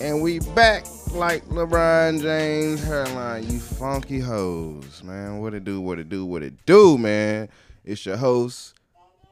And 0.00 0.22
we 0.22 0.38
back 0.54 0.86
like 1.12 1.44
LeBron 1.48 2.22
James 2.22 2.84
hairline, 2.84 3.50
you 3.50 3.58
funky 3.58 4.20
hoes, 4.20 5.02
man. 5.02 5.40
What 5.40 5.54
it 5.54 5.64
do, 5.64 5.80
what 5.80 5.98
it 5.98 6.08
do, 6.08 6.24
what 6.24 6.44
it 6.44 6.54
do, 6.66 6.96
man. 6.96 7.48
It's 7.84 8.06
your 8.06 8.16
host, 8.16 8.74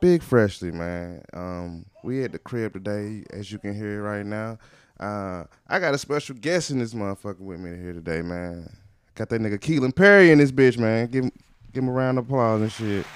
Big 0.01 0.23
Freshly, 0.23 0.73
man. 0.73 1.23
Um, 1.33 1.87
we 2.03 2.25
at 2.25 2.33
the 2.33 2.41
crib 2.41 2.73
today, 2.73 3.23
as 3.31 3.53
you 3.53 3.61
can 3.61 3.77
hear 3.77 4.03
right 4.03 4.27
now. 4.27 4.59
Uh, 4.99 5.45
I 5.69 5.79
got 5.79 5.95
a 5.95 5.99
special 5.99 6.35
guest 6.35 6.73
in 6.73 6.81
this 6.81 6.95
motherfucker 6.95 7.39
with 7.39 7.61
me 7.61 7.71
here 7.81 7.93
today, 7.93 8.23
man. 8.23 8.69
Got 9.15 9.29
that 9.29 9.41
nigga 9.41 9.61
Kelin 9.61 9.93
Perry 9.93 10.33
in 10.33 10.39
this 10.39 10.51
bitch, 10.51 10.79
man. 10.79 11.07
Give 11.07 11.25
him, 11.25 11.33
give 11.73 11.85
him 11.85 11.91
a 11.91 11.93
round 11.93 12.19
of 12.19 12.25
applause 12.25 12.63
and 12.63 12.73
shit. 12.73 13.07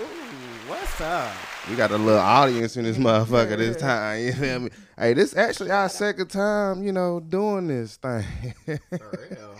Ooh, 0.00 0.68
what's 0.68 1.00
up? 1.02 1.32
We 1.68 1.74
got 1.74 1.90
a 1.90 1.98
little 1.98 2.20
audience 2.20 2.76
in 2.76 2.84
this 2.84 2.96
motherfucker 2.96 3.56
this 3.56 3.76
time. 3.76 4.20
You 4.22 4.32
feel 4.32 4.58
me? 4.60 4.70
Hey, 4.96 5.14
this 5.14 5.36
actually 5.36 5.70
our 5.72 5.88
second 5.88 6.28
time, 6.28 6.82
you 6.84 6.92
know, 6.92 7.18
doing 7.20 7.66
this 7.66 7.96
thing. 7.96 8.24
For 8.64 8.78
real. 9.30 9.54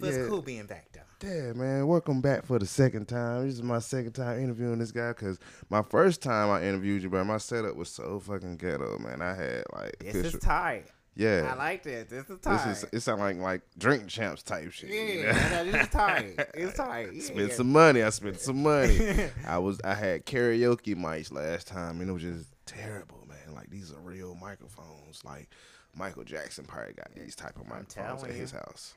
But 0.00 0.06
Yeah. 0.06 0.18
it's 0.18 0.28
cool 0.28 0.42
being 0.42 0.66
back 0.66 0.88
though. 0.92 1.28
yeah, 1.28 1.52
man. 1.52 1.86
Welcome 1.86 2.20
back 2.20 2.44
for 2.44 2.58
the 2.58 2.66
second 2.66 3.06
time. 3.06 3.46
This 3.46 3.54
is 3.54 3.62
my 3.62 3.78
second 3.78 4.12
time 4.14 4.42
interviewing 4.42 4.78
this 4.80 4.90
guy 4.90 5.10
because 5.10 5.38
my 5.68 5.82
first 5.82 6.22
time 6.22 6.50
I 6.50 6.64
interviewed 6.64 7.02
you, 7.04 7.08
bro, 7.10 7.22
my 7.22 7.38
setup 7.38 7.76
was 7.76 7.88
so 7.90 8.18
fucking 8.18 8.56
ghetto, 8.56 8.98
man. 8.98 9.22
I 9.22 9.34
had 9.34 9.62
like 9.72 9.96
This 10.00 10.14
official- 10.16 10.38
is 10.38 10.44
tight. 10.44 10.86
Yeah. 11.16 11.50
I 11.52 11.56
like 11.56 11.82
this. 11.82 12.08
This 12.08 12.22
is 12.22 12.26
this 12.28 12.40
tight. 12.40 12.70
is 12.70 12.84
it 12.92 13.00
sound 13.00 13.20
like 13.20 13.36
like 13.38 13.62
drink 13.78 14.08
champs 14.08 14.42
type 14.42 14.70
shit. 14.72 14.90
you 14.90 15.22
know? 15.22 15.30
yeah, 15.30 15.48
no, 15.64 15.70
this 15.70 15.82
is 15.82 15.88
tight. 15.92 16.34
It's 16.54 16.76
tight. 16.76 17.08
Yeah. 17.12 17.22
spent 17.22 17.52
some 17.52 17.72
money. 17.72 18.02
I 18.02 18.10
spent 18.10 18.40
some 18.40 18.62
money. 18.62 18.98
I 19.46 19.58
was 19.58 19.80
I 19.84 19.94
had 19.94 20.24
karaoke 20.26 20.94
mics 20.96 21.32
last 21.32 21.66
time, 21.66 22.00
and 22.00 22.08
it 22.08 22.12
was 22.12 22.22
just 22.22 22.46
terrible, 22.66 23.26
man. 23.28 23.54
Like 23.54 23.70
these 23.70 23.92
are 23.92 24.00
real 24.00 24.34
microphones. 24.40 25.24
Like 25.24 25.48
Michael 25.94 26.24
Jackson 26.24 26.64
probably 26.64 26.94
got 26.94 27.14
these 27.14 27.34
type 27.34 27.56
of 27.58 27.66
microphones 27.68 28.22
at 28.24 28.30
his 28.30 28.52
you. 28.52 28.58
house. 28.58 28.94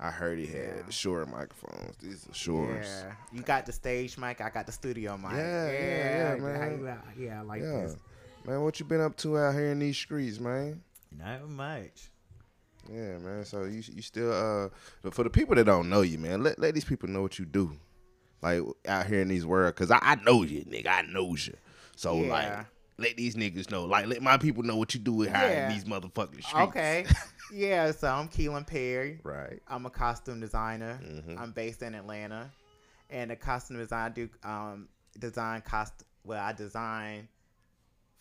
I 0.00 0.10
heard 0.10 0.38
he 0.40 0.46
had 0.46 0.56
Yeah. 0.56 0.90
Shure 0.90 1.24
microphones. 1.24 1.96
These 1.98 2.26
are 2.26 2.32
Shures. 2.32 2.84
Yeah, 2.84 3.12
you 3.32 3.42
got 3.42 3.64
the 3.64 3.72
stage 3.72 4.18
mic. 4.18 4.40
I 4.40 4.50
got 4.50 4.66
the 4.66 4.72
studio 4.72 5.16
mic. 5.16 5.30
Yeah, 5.32 5.70
yeah, 5.72 5.72
yeah, 5.72 6.30
how 6.30 6.36
man. 6.44 6.78
you 6.80 6.88
out- 6.88 7.04
Yeah, 7.16 7.38
I 7.38 7.42
like 7.42 7.62
Yeah. 7.62 7.82
this. 7.82 7.96
Man, 8.44 8.60
what 8.62 8.78
you 8.80 8.84
been 8.86 9.00
up 9.00 9.16
to 9.18 9.38
out 9.38 9.54
here 9.54 9.70
in 9.70 9.78
these 9.78 9.96
streets, 9.96 10.40
man? 10.40 10.82
Not 11.18 11.48
much. 11.48 12.10
Yeah, 12.90 13.18
man. 13.18 13.44
So 13.44 13.64
you 13.64 13.82
you 13.92 14.02
still 14.02 14.32
uh 14.32 15.10
for 15.10 15.24
the 15.24 15.30
people 15.30 15.54
that 15.54 15.64
don't 15.64 15.88
know 15.88 16.02
you, 16.02 16.18
man, 16.18 16.42
let 16.42 16.58
let 16.58 16.74
these 16.74 16.84
people 16.84 17.08
know 17.08 17.22
what 17.22 17.38
you 17.38 17.44
do. 17.46 17.72
Like 18.42 18.60
out 18.86 19.06
here 19.06 19.22
in 19.22 19.28
these 19.28 19.46
world, 19.46 19.74
cause 19.74 19.90
I, 19.90 19.98
I 20.02 20.16
know 20.16 20.42
you, 20.42 20.64
nigga. 20.66 20.88
I 20.88 21.02
knows 21.02 21.46
you. 21.46 21.54
So 21.96 22.16
like 22.16 22.66
let 22.98 23.16
these 23.16 23.36
niggas 23.36 23.70
know. 23.70 23.86
Like 23.86 24.06
let 24.06 24.22
my 24.22 24.36
people 24.36 24.62
know 24.62 24.76
what 24.76 24.92
you 24.94 25.00
do 25.00 25.12
with 25.12 25.28
Yeah. 25.30 25.66
in 25.68 25.72
these 25.72 25.84
motherfucking 25.84 26.42
streets. 26.44 26.54
Okay. 26.68 27.06
yeah, 27.52 27.90
so 27.92 28.08
I'm 28.08 28.28
Kelin 28.28 28.64
Perry. 28.64 29.20
Right. 29.22 29.60
I'm 29.66 29.86
a 29.86 29.90
costume 29.90 30.40
designer. 30.40 31.00
Mhm. 31.02 31.38
I'm 31.40 31.52
based 31.52 31.82
in 31.82 31.94
Atlanta, 31.94 32.50
and 33.08 33.30
the 33.30 33.36
costume 33.36 33.78
design 33.78 34.06
I 34.06 34.08
do 34.10 34.28
um, 34.42 34.88
design 35.18 35.62
cost. 35.62 36.04
Well, 36.24 36.42
I 36.42 36.52
design 36.52 37.28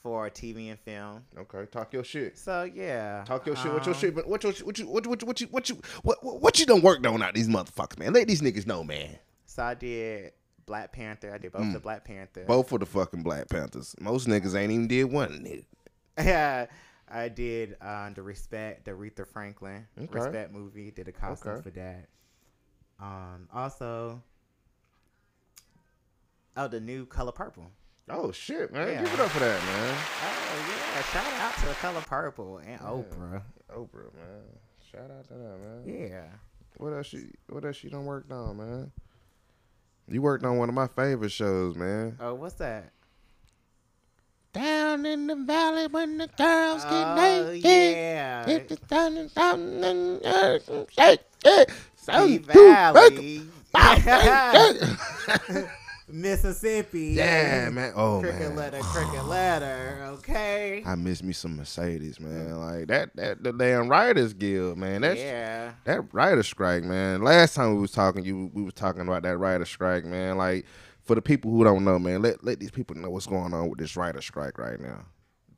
for 0.04 0.30
TV 0.30 0.70
and 0.70 0.80
film. 0.82 1.24
Okay. 1.38 1.66
Talk 1.72 1.94
your 1.94 2.04
shit. 2.04 2.38
So 2.38 2.64
yeah, 2.64 3.24
Talk 3.26 3.46
your 3.48 3.56
shit. 3.56 3.72
What 3.72 3.86
your 3.86 3.96
um, 3.96 4.02
shit? 4.02 4.14
But 4.14 4.28
what 4.28 4.44
your 4.44 4.52
what 4.52 4.78
you 4.78 4.86
what 4.88 5.06
you 5.06 5.10
what 5.10 5.22
you 5.22 5.28
what 5.28 5.42
you 5.42 5.48
what 5.48 5.70
you 5.70 5.82
what 6.04 6.24
what, 6.24 6.42
what 6.42 6.60
you 6.60 6.66
done 6.66 6.82
worked 6.82 7.06
on 7.06 7.24
out 7.24 7.34
these 7.34 7.48
motherfuckers, 7.48 7.98
man? 7.98 8.12
Let 8.14 8.28
these 8.28 8.42
niggas 8.42 8.68
know, 8.68 8.84
man. 8.84 9.18
So 9.46 9.64
I 9.64 9.74
did 9.74 10.34
Black 10.66 10.92
Panther. 10.92 11.34
I 11.34 11.38
did 11.38 11.54
both 11.54 11.62
Mm. 11.62 11.74
the 11.74 11.80
Black 11.80 12.04
Panther. 12.04 12.44
Both 12.46 12.70
for 12.70 12.78
the 12.80 12.86
fucking 12.86 13.24
Black 13.24 13.48
Panthers. 13.50 13.96
Most 14.00 14.28
niggas 14.28 14.56
ain't 14.56 14.72
even 14.72 14.88
did 14.88 15.06
one 15.06 15.30
nigga. 15.40 15.66
Yeah, 16.18 16.66
I 17.10 17.30
did 17.30 17.78
uh, 17.82 18.10
the 18.10 18.22
Respect, 18.24 18.84
the 18.86 18.92
Aretha 18.92 19.26
Franklin 19.26 19.88
Okay. 19.98 20.08
Respect 20.12 20.52
movie. 20.52 20.92
Did 20.92 21.08
a 21.08 21.12
costume 21.14 21.54
Okay. 21.54 21.62
for 21.62 21.70
that. 21.72 22.10
Um, 23.00 23.48
also, 23.54 24.22
oh, 26.58 26.68
the 26.68 26.80
new 26.82 27.06
Color 27.06 27.32
Purple. 27.32 27.72
Oh 28.10 28.32
shit, 28.32 28.72
man. 28.74 28.88
Yeah. 28.90 29.04
Give 29.04 29.14
it 29.14 29.20
up 29.20 29.30
for 29.32 29.40
that, 29.40 29.62
man. 29.64 29.96
Oh 30.22 30.66
yeah! 30.70 31.02
Shout 31.04 31.34
out 31.42 31.56
to 31.60 31.66
the 31.68 31.74
Color 31.76 32.02
Purple 32.02 32.58
and 32.58 32.70
Yeah. 32.70 32.78
Oprah. 32.80 33.42
Oprah, 33.74 34.14
man. 34.14 34.44
Shout 34.92 35.10
out 35.10 35.28
to 35.30 35.34
that, 35.34 35.60
man. 35.64 35.84
Yeah. 35.86 36.26
What 36.78 36.92
else 36.94 37.14
you 37.14 37.30
what 37.50 37.64
else 37.66 37.84
you 37.84 37.90
done 37.90 38.06
worked 38.06 38.32
on, 38.32 38.58
man? 38.58 38.92
You 40.10 40.22
worked 40.22 40.44
on 40.44 40.58
one 40.58 40.68
of 40.70 40.76
my 40.76 40.88
favorite 40.88 41.32
shows, 41.32 41.76
man. 41.76 42.18
Oh, 42.20 42.34
what's 42.36 42.56
that? 42.56 42.92
Down 44.52 45.06
in 45.06 45.28
the 45.28 45.36
valley 45.36 45.88
when 45.88 46.18
the 46.18 46.28
girls 46.28 46.84
Oh 46.86 46.90
get 46.90 47.16
naked. 47.16 47.64
yeah. 47.66 48.46
Hit 48.46 48.68
the 48.68 48.76
down 48.76 49.18
and 49.84 50.26
uh, 50.26 50.60
shake 50.92 51.22
it. 51.46 51.70
Too 52.06 52.40
Valley. 52.40 53.42
Mississippi. 56.08 57.14
Yeah, 57.14 57.70
man. 57.70 57.94
Oh 57.96 58.20
cricket 58.20 58.50
man. 58.50 58.56
letter, 58.56 58.80
cricket 58.82 59.26
letter. 59.26 60.06
Okay. 60.14 60.84
I 60.86 60.96
miss 60.96 61.24
me 61.24 61.34
some 61.34 61.56
Mercedes, 61.56 62.20
man. 62.20 62.58
Like 62.60 62.88
that 62.88 63.16
that 63.16 63.44
the 63.44 63.54
damn 63.54 63.90
Writers 63.90 64.34
Guild, 64.34 64.78
man. 64.78 65.02
That's 65.02 65.20
yeah. 65.20 65.74
that 65.86 66.14
writer 66.14 66.44
strike, 66.44 66.84
man. 66.84 67.22
Last 67.24 67.56
time 67.56 67.76
we 67.76 67.82
was 67.82 67.92
talking, 67.92 68.26
you 68.26 68.52
we 68.54 68.64
was 68.64 68.74
talking 68.74 69.02
about 69.02 69.24
that 69.24 69.38
writer 69.38 69.66
strike, 69.66 70.06
man. 70.06 70.38
Like 70.38 70.66
for 71.04 71.16
the 71.16 71.22
people 71.22 71.52
who 71.52 71.64
don't 71.64 71.84
know, 71.84 72.00
man, 72.00 72.22
let 72.22 72.44
let 72.44 72.60
these 72.60 72.72
people 72.72 72.96
know 72.96 73.10
what's 73.10 73.28
going 73.28 73.54
on 73.54 73.70
with 73.70 73.80
this 73.80 73.96
writer 73.96 74.22
strike 74.22 74.58
right 74.58 74.80
now. 74.80 75.06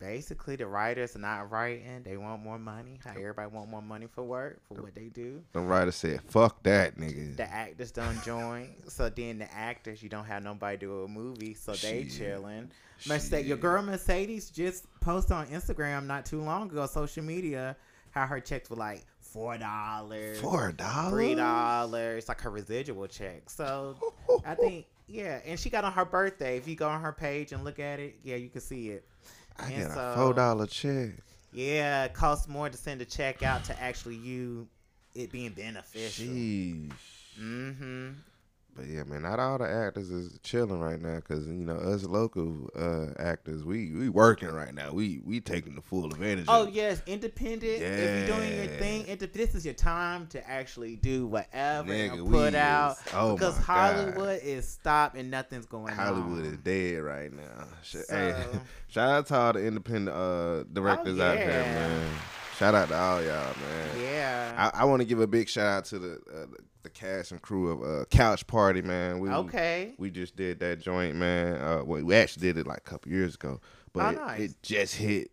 Basically, 0.05 0.55
the 0.55 0.67
writers 0.67 1.15
are 1.15 1.19
not 1.19 1.51
writing. 1.51 2.03
They 2.03 2.15
want 2.17 2.43
more 2.43 2.59
money. 2.59 2.99
How 3.03 3.11
everybody 3.11 3.49
want 3.49 3.69
more 3.69 3.81
money 3.81 4.07
for 4.13 4.23
work 4.23 4.61
for 4.67 4.81
what 4.83 4.93
they 4.95 5.09
do. 5.09 5.41
The 5.53 5.59
writer 5.61 5.91
said, 5.91 6.21
"Fuck 6.29 6.61
that, 6.63 6.97
nigga." 6.97 7.35
The 7.35 7.51
actors 7.51 7.91
don't 7.91 8.21
join. 8.23 8.75
so 8.87 9.09
then 9.09 9.39
the 9.39 9.51
actors, 9.53 10.03
you 10.03 10.09
don't 10.09 10.25
have 10.25 10.43
nobody 10.43 10.77
do 10.77 11.03
a 11.03 11.07
movie. 11.07 11.53
So 11.55 11.73
they 11.73 12.03
Shit. 12.03 12.11
chilling. 12.17 12.69
Mercedes, 13.07 13.47
your 13.47 13.57
girl 13.57 13.81
Mercedes 13.81 14.49
just 14.49 14.85
posted 15.01 15.31
on 15.33 15.47
Instagram 15.47 16.05
not 16.05 16.25
too 16.25 16.41
long 16.41 16.69
ago, 16.69 16.85
social 16.85 17.23
media, 17.23 17.75
how 18.11 18.25
her 18.25 18.39
checks 18.39 18.69
were 18.69 18.75
like 18.77 19.03
four 19.19 19.57
dollars, 19.57 20.39
Four 20.39 20.71
dollars. 20.71 21.11
three 21.11 21.35
dollars, 21.35 22.27
like 22.29 22.41
her 22.41 22.49
residual 22.51 23.07
check. 23.07 23.49
So 23.49 23.95
I 24.45 24.55
think 24.55 24.85
yeah, 25.07 25.39
and 25.45 25.59
she 25.59 25.69
got 25.69 25.83
on 25.83 25.91
her 25.93 26.05
birthday. 26.05 26.57
If 26.57 26.67
you 26.67 26.75
go 26.75 26.87
on 26.87 27.01
her 27.01 27.11
page 27.11 27.51
and 27.51 27.63
look 27.63 27.79
at 27.79 27.99
it, 27.99 28.15
yeah, 28.23 28.37
you 28.37 28.49
can 28.49 28.61
see 28.61 28.89
it. 28.89 29.05
I 29.57 29.65
and 29.67 29.75
get 29.75 29.91
a 29.91 29.93
so- 29.93 30.13
four 30.15 30.33
dollar 30.33 30.67
check. 30.67 31.11
Yeah, 31.53 32.03
it 32.03 32.13
costs 32.13 32.47
more 32.49 32.69
to 32.69 32.75
send 32.77 33.01
a 33.01 33.05
check 33.05 33.41
out 33.41 33.63
to 33.65 33.81
actually 33.81 34.15
you 34.17 34.67
it 35.13 35.31
being 35.31 35.51
beneficial. 35.51 36.25
Sheesh. 36.25 36.91
Mm-hmm. 37.39 38.09
But 38.75 38.87
yeah, 38.87 39.03
man, 39.05 39.21
not 39.21 39.39
all 39.39 39.57
the 39.57 39.69
actors 39.69 40.09
is 40.11 40.37
chilling 40.43 40.81
right 40.81 41.01
now 41.01 41.15
because 41.15 41.47
you 41.47 41.53
know 41.53 41.77
us 41.77 42.03
local 42.03 42.69
uh, 42.75 43.13
actors, 43.17 43.63
we 43.63 43.91
we 43.93 44.09
working 44.09 44.49
right 44.51 44.73
now. 44.73 44.91
We 44.91 45.21
we 45.23 45.39
taking 45.39 45.75
the 45.75 45.81
full 45.81 46.05
advantage. 46.07 46.45
Oh 46.49 46.63
of 46.63 46.67
it. 46.67 46.73
yes, 46.73 47.01
independent. 47.07 47.63
If 47.81 48.27
you're 48.27 48.37
doing 48.37 48.53
your 48.53 48.67
thing, 48.77 49.07
inde- 49.07 49.31
this 49.31 49.55
is 49.55 49.63
your 49.63 49.75
time 49.75 50.27
to 50.27 50.49
actually 50.49 50.97
do 50.97 51.25
whatever 51.25 51.89
Nigga, 51.89 52.13
and 52.19 52.29
put 52.29 52.53
out. 52.53 52.97
is- 52.97 53.03
oh 53.13 53.35
because 53.35 53.57
my 53.59 53.65
God. 53.65 53.95
Hollywood 53.95 54.41
is 54.43 54.67
stopped 54.67 55.15
and 55.15 55.31
nothing's 55.31 55.67
going 55.67 55.93
Hollywood 55.93 56.45
on. 56.45 56.51
is 56.53 56.57
dead 56.57 56.97
right 57.01 57.31
now. 57.31 57.67
So- 57.81 58.01
hey, 58.09 58.45
shout 58.89 59.09
out 59.09 59.27
to 59.27 59.35
all 59.37 59.53
the 59.53 59.65
independent 59.65 60.09
uh, 60.15 60.63
directors 60.73 61.17
out 61.17 61.35
there, 61.37 61.61
Oh, 61.61 61.65
man. 61.65 62.11
Shout 62.57 62.75
out 62.75 62.89
to 62.89 62.95
all 62.97 63.21
y'all, 63.21 63.53
man. 63.55 63.89
Yeah. 64.01 64.71
I, 64.73 64.81
I 64.81 64.83
want 64.85 65.01
to 65.01 65.05
give 65.05 65.19
a 65.21 65.27
big 65.27 65.47
shout 65.49 65.65
out 65.65 65.85
to 65.85 65.99
the, 65.99 66.13
uh, 66.13 66.45
the 66.45 66.57
the 66.85 66.89
cast 66.89 67.31
and 67.31 67.41
crew 67.41 67.71
of 67.71 67.83
uh, 67.83 68.05
Couch 68.05 68.47
Party, 68.47 68.81
man. 68.81 69.19
We 69.19 69.29
okay. 69.29 69.93
we 69.97 70.09
just 70.09 70.35
did 70.35 70.59
that 70.59 70.79
joint, 70.79 71.15
man. 71.15 71.55
Uh, 71.55 71.83
well, 71.83 72.01
we 72.03 72.15
actually 72.15 72.41
did 72.47 72.57
it 72.59 72.67
like 72.67 72.77
a 72.77 72.81
couple 72.89 73.11
years 73.11 73.35
ago, 73.35 73.59
but 73.91 74.05
Oh, 74.05 74.09
it, 74.09 74.15
nice. 74.15 74.39
it 74.39 74.55
just 74.61 74.95
hit 74.95 75.31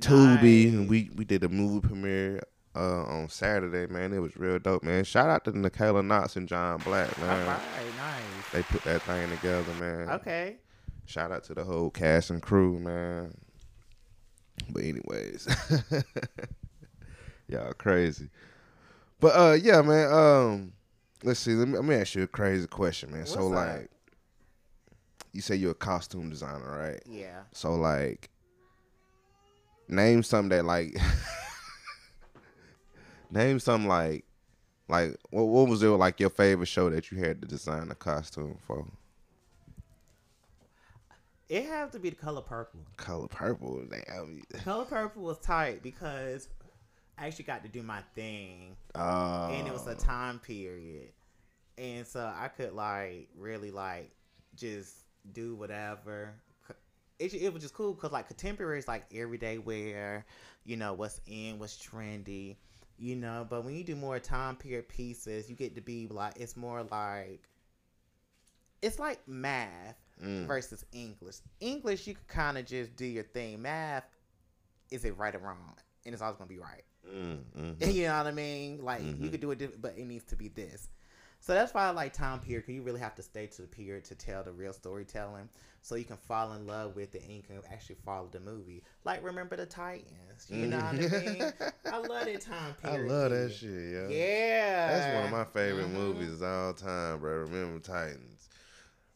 Tubi, 0.00 0.68
and 0.68 0.88
we 0.90 1.10
we 1.14 1.24
did 1.24 1.44
a 1.44 1.48
movie 1.48 1.86
premiere 1.86 2.42
uh, 2.74 3.02
on 3.04 3.28
Saturday, 3.28 3.90
man. 3.92 4.12
It 4.12 4.18
was 4.18 4.36
real 4.36 4.58
dope, 4.58 4.82
man. 4.82 5.04
Shout 5.04 5.28
out 5.30 5.44
to 5.44 5.56
Nicola 5.56 6.02
Knox 6.02 6.36
and 6.36 6.48
John 6.48 6.78
Black, 6.78 7.16
man. 7.18 7.46
right. 7.46 7.60
Nice. 7.96 8.50
They 8.52 8.62
put 8.62 8.82
that 8.84 9.02
thing 9.02 9.30
together, 9.30 9.72
man. 9.78 10.08
Okay. 10.10 10.56
Shout 11.06 11.30
out 11.32 11.44
to 11.44 11.54
the 11.54 11.64
whole 11.64 11.90
cast 11.90 12.30
and 12.30 12.42
crew, 12.42 12.78
man. 12.78 13.34
But 14.70 14.82
anyways, 14.84 15.48
y'all 17.48 17.72
crazy. 17.74 18.28
But 19.20 19.28
uh, 19.36 19.52
yeah, 19.52 19.82
man. 19.82 20.12
Um, 20.12 20.72
let's 21.22 21.40
see. 21.40 21.52
Let 21.54 21.68
me, 21.68 21.76
let 21.76 21.84
me 21.84 21.94
ask 21.94 22.14
you 22.14 22.22
a 22.22 22.26
crazy 22.26 22.66
question, 22.66 23.12
man. 23.12 23.26
so 23.26 23.48
What's 23.48 23.54
like, 23.54 23.90
you 25.32 25.40
say 25.40 25.56
you're 25.56 25.72
a 25.72 25.74
costume 25.74 26.30
designer, 26.30 26.78
right? 26.78 27.02
Yeah. 27.06 27.40
So 27.52 27.74
like, 27.74 28.30
name 29.88 30.22
something 30.22 30.50
that 30.50 30.64
like, 30.64 30.96
name 33.30 33.58
something 33.60 33.88
like, 33.88 34.24
like 34.88 35.16
what 35.30 35.44
what 35.44 35.68
was 35.68 35.82
your 35.82 35.96
like 35.96 36.18
your 36.18 36.30
favorite 36.30 36.66
show 36.66 36.90
that 36.90 37.12
you 37.12 37.18
had 37.18 37.40
to 37.42 37.48
design 37.48 37.90
a 37.90 37.94
costume 37.94 38.58
for? 38.66 38.84
It 41.48 41.64
has 41.66 41.90
to 41.92 41.98
be 41.98 42.10
the 42.10 42.16
color 42.16 42.42
purple. 42.42 42.80
Color 42.96 43.26
purple. 43.28 43.84
Damn. 43.88 44.42
Color 44.64 44.84
purple 44.84 45.22
was 45.22 45.38
tight 45.38 45.82
because 45.82 46.48
I 47.20 47.26
actually 47.26 47.44
got 47.44 47.62
to 47.64 47.68
do 47.68 47.82
my 47.82 48.00
thing, 48.14 48.76
Uh, 48.94 49.48
and 49.50 49.66
it 49.68 49.72
was 49.72 49.86
a 49.86 49.94
time 49.94 50.38
period, 50.38 51.12
and 51.76 52.06
so 52.06 52.20
I 52.34 52.48
could 52.48 52.72
like 52.72 53.28
really 53.36 53.70
like 53.70 54.10
just 54.56 54.94
do 55.32 55.54
whatever. 55.54 56.32
It, 57.18 57.34
it 57.34 57.52
was 57.52 57.62
just 57.62 57.74
cool 57.74 57.92
because 57.92 58.12
like 58.12 58.28
contemporary 58.28 58.78
is 58.78 58.88
like 58.88 59.04
everyday 59.14 59.58
wear, 59.58 60.24
you 60.64 60.78
know 60.78 60.94
what's 60.94 61.20
in, 61.26 61.58
what's 61.58 61.76
trendy, 61.76 62.56
you 62.98 63.14
know. 63.16 63.46
But 63.48 63.64
when 63.66 63.74
you 63.76 63.84
do 63.84 63.94
more 63.94 64.18
time 64.18 64.56
period 64.56 64.88
pieces, 64.88 65.50
you 65.50 65.54
get 65.54 65.74
to 65.74 65.82
be 65.82 66.06
like 66.08 66.32
it's 66.36 66.56
more 66.56 66.82
like 66.84 67.42
it's 68.82 68.98
like 68.98 69.20
math 69.28 69.96
Mm. 70.22 70.46
versus 70.46 70.84
English. 70.92 71.36
English 71.60 72.06
you 72.06 72.12
could 72.14 72.28
kind 72.28 72.58
of 72.58 72.66
just 72.66 72.94
do 72.94 73.06
your 73.06 73.24
thing. 73.24 73.62
Math 73.62 74.04
is 74.90 75.06
it 75.06 75.16
right 75.16 75.34
or 75.34 75.38
wrong, 75.38 75.74
and 76.04 76.12
it's 76.12 76.22
always 76.22 76.36
gonna 76.36 76.48
be 76.48 76.58
right. 76.58 76.82
Mm, 77.06 77.38
mhm. 77.56 77.94
You 77.94 78.06
know 78.08 78.18
what 78.18 78.26
I 78.26 78.32
mean? 78.32 78.82
Like 78.84 79.02
you 79.02 79.14
Mhm. 79.14 79.30
could 79.30 79.40
do 79.40 79.50
it, 79.50 79.80
but 79.80 79.96
it 79.98 80.04
needs 80.06 80.24
to 80.24 80.36
be 80.36 80.48
this. 80.48 80.88
So 81.42 81.54
that's 81.54 81.72
why 81.72 81.86
I 81.86 81.90
like 81.90 82.12
time 82.12 82.38
period 82.40 82.64
because 82.66 82.74
you 82.74 82.82
really 82.82 83.00
have 83.00 83.14
to 83.14 83.22
stay 83.22 83.46
to 83.46 83.62
the 83.62 83.68
period 83.68 84.04
to 84.04 84.14
tell 84.14 84.42
the 84.42 84.52
real 84.52 84.74
storytelling, 84.74 85.48
so 85.80 85.94
you 85.94 86.04
can 86.04 86.18
fall 86.18 86.52
in 86.52 86.66
love 86.66 86.94
with 86.94 87.14
it 87.14 87.22
and 87.22 87.32
you 87.32 87.42
can 87.42 87.56
actually 87.72 87.96
follow 88.04 88.28
the 88.30 88.40
movie. 88.40 88.82
Like 89.04 89.24
remember 89.24 89.56
the 89.56 89.64
Titans? 89.64 90.46
You 90.50 90.66
know 90.66 90.76
what 90.76 90.84
I 90.86 90.92
mean? 90.92 91.52
I 91.90 91.96
love 92.06 92.26
that 92.26 92.40
time 92.42 92.74
period. 92.74 93.00
I 93.00 93.08
love 93.08 93.30
that 93.30 93.52
shit, 93.54 93.70
yo. 93.70 94.08
Yeah, 94.10 94.92
That's 95.00 95.14
one 95.14 95.24
of 95.24 95.30
my 95.30 95.44
favorite 95.44 95.86
Mhm. 95.88 95.92
movies 95.94 96.42
of 96.42 96.48
all 96.48 96.74
time, 96.74 97.20
bro. 97.20 97.38
Remember 97.38 97.78
Titans. 97.80 98.48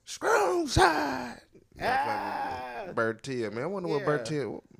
Strong 0.07 0.69
side. 0.69 1.41
Ah. 1.81 2.87
Bertier, 2.95 3.51
man. 3.51 3.65
I 3.65 3.67
wonder 3.67 3.89
what 3.91 4.01
Yeah. 4.01 4.07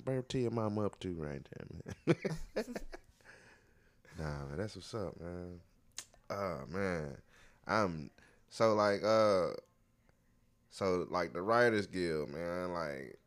Bertier 0.05 0.21
Bertier 0.21 0.49
mama 0.51 0.85
up 0.85 0.99
to 1.01 1.13
right 1.15 1.41
there, 1.57 1.67
man. 2.05 2.15
nah, 4.19 4.45
man, 4.45 4.57
that's 4.57 4.75
what's 4.75 4.93
up, 4.93 5.19
man. 5.19 5.59
Oh 6.29 6.61
man. 6.69 7.17
I'm 7.67 8.09
so 8.49 8.73
like 8.75 9.03
uh 9.03 9.47
so 10.69 11.07
like 11.09 11.33
the 11.33 11.41
Writers 11.41 11.87
Guild, 11.87 12.29
man, 12.29 12.71
like 12.73 13.17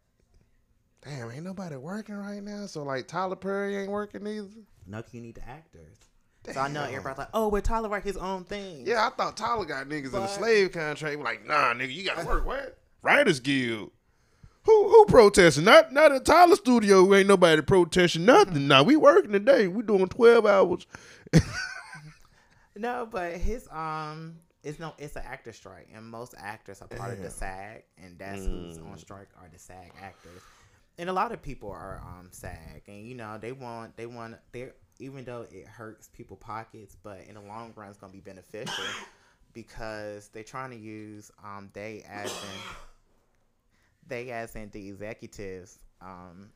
Damn, 1.02 1.30
ain't 1.30 1.44
nobody 1.44 1.76
working 1.76 2.16
right 2.16 2.42
now. 2.42 2.66
So 2.66 2.82
like 2.82 3.06
Tyler 3.06 3.36
Perry 3.36 3.76
ain't 3.76 3.90
working 3.90 4.26
either. 4.26 4.48
No, 4.86 5.02
'cause 5.02 5.14
you 5.14 5.20
need 5.20 5.36
the 5.36 5.48
actors. 5.48 5.96
So 6.50 6.60
I 6.60 6.68
know 6.68 6.84
Damn. 6.84 6.94
everybody's 6.94 7.18
like, 7.18 7.28
oh, 7.34 7.50
but 7.50 7.62
Tyler 7.64 7.88
write 7.88 8.04
his 8.04 8.16
own 8.16 8.44
thing. 8.44 8.86
Yeah, 8.86 9.06
I 9.06 9.10
thought 9.10 9.36
Tyler 9.36 9.66
got 9.66 9.86
niggas 9.88 10.14
in 10.14 10.22
a 10.22 10.28
slave 10.28 10.72
contract. 10.72 11.18
We're 11.18 11.24
like, 11.24 11.46
nah, 11.46 11.74
nigga, 11.74 11.92
you 11.92 12.04
gotta 12.04 12.26
work. 12.26 12.46
What? 12.46 12.78
Writers 13.02 13.38
Guild. 13.40 13.90
Who 14.68 14.88
who 14.90 15.06
protesting? 15.06 15.64
Not 15.64 15.94
not 15.94 16.12
at 16.12 16.26
Tyler 16.26 16.54
Studio. 16.54 17.14
Ain't 17.14 17.26
nobody 17.26 17.62
protesting 17.62 18.26
nothing. 18.26 18.68
Nah, 18.68 18.82
we 18.82 18.96
working 18.96 19.32
today. 19.32 19.66
We 19.66 19.82
doing 19.82 20.08
twelve 20.08 20.44
hours. 20.44 20.86
No, 22.76 23.08
but 23.10 23.32
his 23.32 23.66
um, 23.72 24.36
it's 24.62 24.78
no, 24.78 24.92
it's 24.98 25.16
an 25.16 25.22
actor 25.26 25.54
strike, 25.54 25.88
and 25.94 26.04
most 26.04 26.34
actors 26.38 26.82
are 26.82 26.88
part 26.88 27.14
of 27.14 27.22
the 27.22 27.30
SAG, 27.30 27.84
and 27.96 28.18
that's 28.18 28.44
who's 28.44 28.76
Mm. 28.78 28.90
on 28.92 28.98
strike 28.98 29.28
are 29.40 29.48
the 29.50 29.58
SAG 29.58 29.90
actors, 30.02 30.42
and 30.98 31.08
a 31.08 31.12
lot 31.14 31.32
of 31.32 31.40
people 31.40 31.70
are 31.70 32.02
um 32.06 32.28
SAG, 32.30 32.82
and 32.88 33.06
you 33.06 33.14
know 33.14 33.38
they 33.38 33.52
want 33.52 33.96
they 33.96 34.04
want 34.06 34.36
they 34.52 34.68
even 35.00 35.24
though 35.24 35.46
it 35.50 35.66
hurts 35.66 36.08
people 36.08 36.36
pockets, 36.36 36.94
but 37.02 37.20
in 37.26 37.36
the 37.36 37.40
long 37.40 37.72
run 37.74 37.88
it's 37.88 37.96
gonna 37.96 38.12
be 38.12 38.20
beneficial 38.20 38.84
because 39.54 40.28
they're 40.28 40.44
trying 40.44 40.70
to 40.70 40.76
use 40.76 41.30
um 41.42 41.70
they 41.72 42.04
as 42.06 42.30
in 42.30 42.60
they 44.08 44.30
as 44.30 44.54
in 44.56 44.70
the 44.70 44.88
executives 44.88 45.78
um 46.00 46.50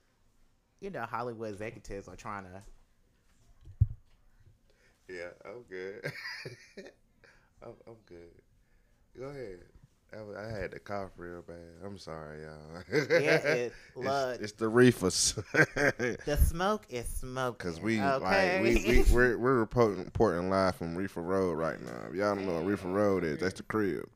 you 0.81 0.90
know 0.90 1.02
Hollywood 1.02 1.50
executives 1.50 2.08
are 2.08 2.16
trying 2.16 2.44
to 2.44 2.62
Yeah, 5.08 5.28
I'm 5.44 5.62
good. 5.69 6.12
I'm, 7.62 7.75
I'm 7.87 7.96
good. 8.06 8.32
Go 9.19 9.26
ahead. 9.26 9.58
I, 10.14 10.40
I 10.40 10.60
had 10.60 10.70
to 10.72 10.78
cough 10.78 11.10
real 11.16 11.43
bad. 11.43 11.56
I'm 11.84 11.99
sorry, 11.99 12.43
y'all. 12.43 12.82
Yeah, 12.93 13.37
it's 13.37 13.75
It's, 13.96 14.43
it's 14.43 14.52
the 14.52 14.69
reefers. 14.69 15.34
The 15.52 16.38
smoke 16.43 16.87
is 16.88 17.06
smoke. 17.06 17.58
Cause 17.58 17.81
we 17.81 18.00
okay? 18.00 18.60
like 18.60 18.62
we, 18.62 18.84
we 18.87 19.02
we're 19.12 19.38
we're 19.38 19.58
reporting, 19.58 20.04
reporting 20.04 20.50
live 20.50 20.76
from 20.76 20.94
Reefer 20.94 21.22
Road 21.22 21.54
right 21.54 21.81
now. 21.81 22.08
If 22.08 22.14
y'all 22.14 22.34
don't 22.34 22.46
know 22.46 22.54
what 22.54 22.66
Reefer 22.66 22.88
Road 22.88 23.25
is, 23.25 23.38
that's 23.38 23.54
the 23.54 23.62
crib. 23.62 24.08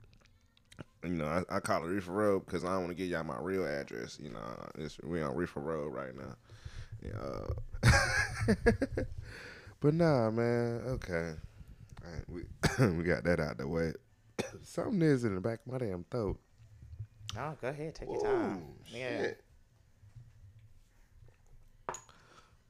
You 1.06 1.14
know, 1.14 1.26
I, 1.26 1.56
I 1.56 1.60
call 1.60 1.84
it 1.84 1.88
Reefer 1.88 2.10
Road 2.12 2.44
because 2.46 2.64
I 2.64 2.72
don't 2.72 2.84
want 2.84 2.88
to 2.90 2.94
give 2.94 3.08
y'all 3.08 3.22
my 3.24 3.38
real 3.40 3.64
address. 3.66 4.18
You 4.20 4.30
know, 4.30 4.40
it's, 4.76 4.98
we 5.04 5.22
on 5.22 5.34
Reefer 5.34 5.60
Road 5.60 5.92
right 5.92 6.14
now. 6.16 6.34
Yeah. 7.02 7.20
Uh, 7.22 7.94
but 9.80 9.94
nah, 9.94 10.30
man. 10.30 10.82
Okay, 10.86 11.34
right, 12.04 12.24
we 12.28 12.42
we 12.96 13.04
got 13.04 13.24
that 13.24 13.38
out 13.40 13.58
the 13.58 13.68
way. 13.68 13.92
Something 14.62 15.02
is 15.02 15.24
in 15.24 15.34
the 15.34 15.40
back 15.40 15.60
of 15.66 15.72
my 15.72 15.78
damn 15.78 16.04
throat. 16.10 16.38
oh, 17.38 17.54
go 17.60 17.68
ahead, 17.68 17.94
take 17.94 18.08
your 18.10 18.20
time. 18.20 18.64
Ooh, 18.92 18.96
Yeah. 18.96 19.28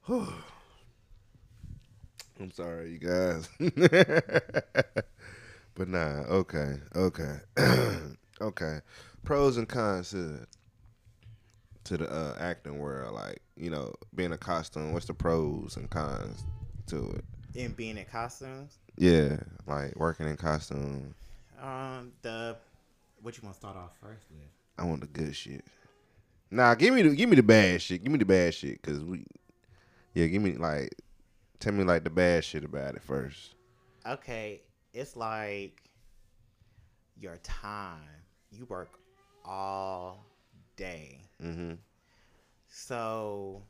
I'm 2.39 2.51
sorry, 2.53 2.93
you 2.93 2.99
guys. 2.99 3.49
but 5.75 5.89
nah, 5.89 6.21
okay, 6.29 6.75
okay, 6.95 7.39
okay. 8.41 8.81
Pros 9.25 9.57
and 9.57 9.69
cons 9.69 10.11
to 10.11 10.17
the, 10.17 10.47
to 11.85 11.97
the 11.99 12.11
uh, 12.13 12.37
acting 12.39 12.79
world, 12.79 13.15
like 13.15 13.41
you 13.57 13.71
know, 13.71 13.93
being 14.15 14.33
a 14.33 14.39
costume. 14.39 14.93
What's 14.93 15.07
the 15.07 15.15
pros 15.15 15.77
and 15.77 15.89
cons 15.91 16.45
to 16.89 17.11
it? 17.13 17.25
In 17.55 17.73
being 17.73 17.97
in 17.97 18.05
costumes, 18.05 18.79
Yeah, 18.99 19.39
like 19.67 19.97
working 19.97 20.29
in 20.29 20.37
costume. 20.37 21.15
um, 21.61 22.13
the 22.23 22.57
what 23.23 23.37
you 23.37 23.43
want 23.45 23.55
to 23.55 23.59
start 23.61 23.77
off 23.77 23.93
first 24.01 24.27
with? 24.31 24.49
I 24.79 24.85
want 24.85 25.01
the 25.01 25.07
good 25.07 25.35
shit. 25.35 25.65
Nah, 26.51 26.75
give 26.75 26.93
me 26.95 27.03
the 27.03 27.15
give 27.17 27.29
me 27.29 27.37
the 27.37 27.43
bad 27.43 27.81
shit. 27.83 28.03
Give 28.03 28.13
me 28.13 28.19
the 28.19 28.25
bad 28.27 28.53
shit, 28.55 28.81
cause 28.83 29.03
we, 29.03 29.25
yeah, 30.15 30.27
give 30.27 30.43
me 30.43 30.53
like, 30.53 30.95
tell 31.59 31.73
me 31.73 31.83
like 31.83 32.05
the 32.05 32.11
bad 32.11 32.45
shit 32.45 32.63
about 32.63 32.95
it 32.95 33.03
first. 33.03 33.55
Okay, 34.07 34.61
it's 34.93 35.17
like 35.17 35.83
your 37.19 37.39
time. 37.39 38.01
You 38.51 38.65
work 38.67 38.99
all 39.45 40.25
day. 40.77 41.21
Mm-hmm. 41.43 41.75
So 42.69 43.63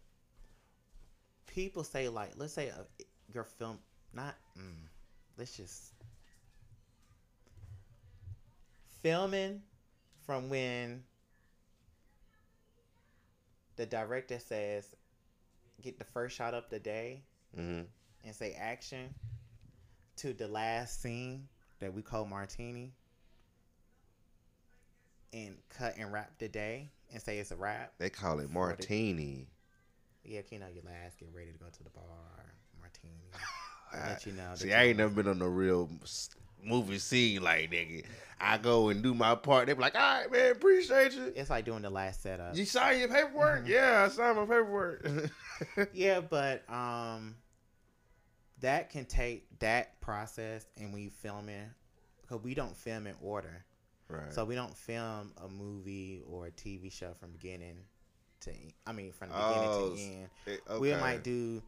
people 1.47 1.85
say 1.85 2.09
like, 2.09 2.33
let's 2.37 2.53
say 2.53 2.71
uh, 2.71 2.83
your 3.33 3.45
film, 3.45 3.79
not, 4.13 4.35
mm, 4.59 4.63
let's 5.39 5.57
just 5.57 5.93
filming 9.03 9.63
from 10.25 10.49
when 10.49 11.03
the 13.77 13.87
director 13.87 14.39
says, 14.39 14.95
get 15.83 15.99
the 15.99 16.05
first 16.05 16.37
shot 16.37 16.55
up 16.55 16.71
the 16.71 16.79
day 16.79 17.23
Mm-hmm. 17.57 17.85
and 18.27 18.35
say 18.35 18.55
action 18.61 19.15
to 20.17 20.35
the 20.35 20.47
last 20.47 21.01
scene 21.01 21.49
that 21.79 21.95
we 21.95 22.03
call 22.03 22.27
martini 22.27 22.93
and 25.33 25.57
cut 25.69 25.95
and 25.99 26.13
wrap 26.13 26.39
the 26.39 26.49
day 26.49 26.91
and 27.13 27.23
say 27.23 27.39
it's 27.39 27.51
a 27.51 27.57
wrap. 27.57 27.93
They 27.99 28.11
call 28.11 28.41
it 28.41 28.51
martini. 28.51 29.49
Yeah, 30.25 30.41
you 30.51 30.59
know, 30.59 30.67
your 30.73 30.83
last 30.85 31.19
get 31.19 31.29
ready 31.33 31.53
to 31.53 31.59
go 31.59 31.67
to 31.71 31.83
the 31.85 31.91
bar, 31.91 32.03
martini. 32.81 33.13
let 33.93 34.27
you 34.27 34.33
know. 34.33 34.53
See, 34.55 34.73
I 34.73 34.85
ain't 34.85 34.99
never 34.99 35.11
been 35.15 35.29
on 35.29 35.41
a 35.41 35.49
real 35.49 35.89
movie 36.65 36.99
scene 36.99 37.43
like 37.43 37.71
nigga. 37.71 38.05
I 38.41 38.59
go 38.59 38.89
and 38.89 39.03
do 39.03 39.15
my 39.15 39.35
part. 39.35 39.67
They 39.67 39.73
be 39.73 39.81
like, 39.81 39.95
all 39.95 40.01
right, 40.01 40.31
man, 40.31 40.53
appreciate 40.53 41.13
you. 41.13 41.33
It's 41.35 41.49
like 41.49 41.65
doing 41.65 41.83
the 41.83 41.91
last 41.91 42.23
setup. 42.23 42.57
You 42.57 42.65
sign 42.65 42.99
your 42.99 43.09
paperwork? 43.09 43.65
Mhm. 43.65 43.69
Yeah, 43.69 44.05
I 44.05 44.09
signed 44.09 44.37
my 44.37 44.43
paperwork. 44.43 45.07
Yeah, 45.95 46.21
but 46.21 46.69
um, 46.71 47.37
that 48.61 48.91
can 48.91 49.07
take 49.07 49.47
that 49.61 49.99
process, 50.01 50.67
and 50.77 50.93
we 50.93 51.03
you 51.03 51.11
filming, 51.11 51.71
because 52.21 52.43
we 52.43 52.55
don't 52.55 52.77
film 52.77 53.07
in 53.07 53.15
order. 53.23 53.65
Right. 54.09 54.33
So 54.33 54.45
we 54.45 54.55
don't 54.55 54.77
film 54.77 55.33
a 55.45 55.49
movie 55.49 56.23
or 56.29 56.47
a 56.47 56.51
TV 56.51 56.91
show 56.93 57.13
from 57.19 57.33
beginning 57.33 57.79
to 58.41 58.51
I 58.87 58.93
mean 58.93 59.13
from 59.13 59.29
the 59.31 59.35
beginning 59.35 59.71
Oh, 59.71 59.95
to 59.95 60.01
end. 60.01 60.29
It- 60.47 60.81
We 60.81 60.91
might 61.01 61.25
do 61.25 61.63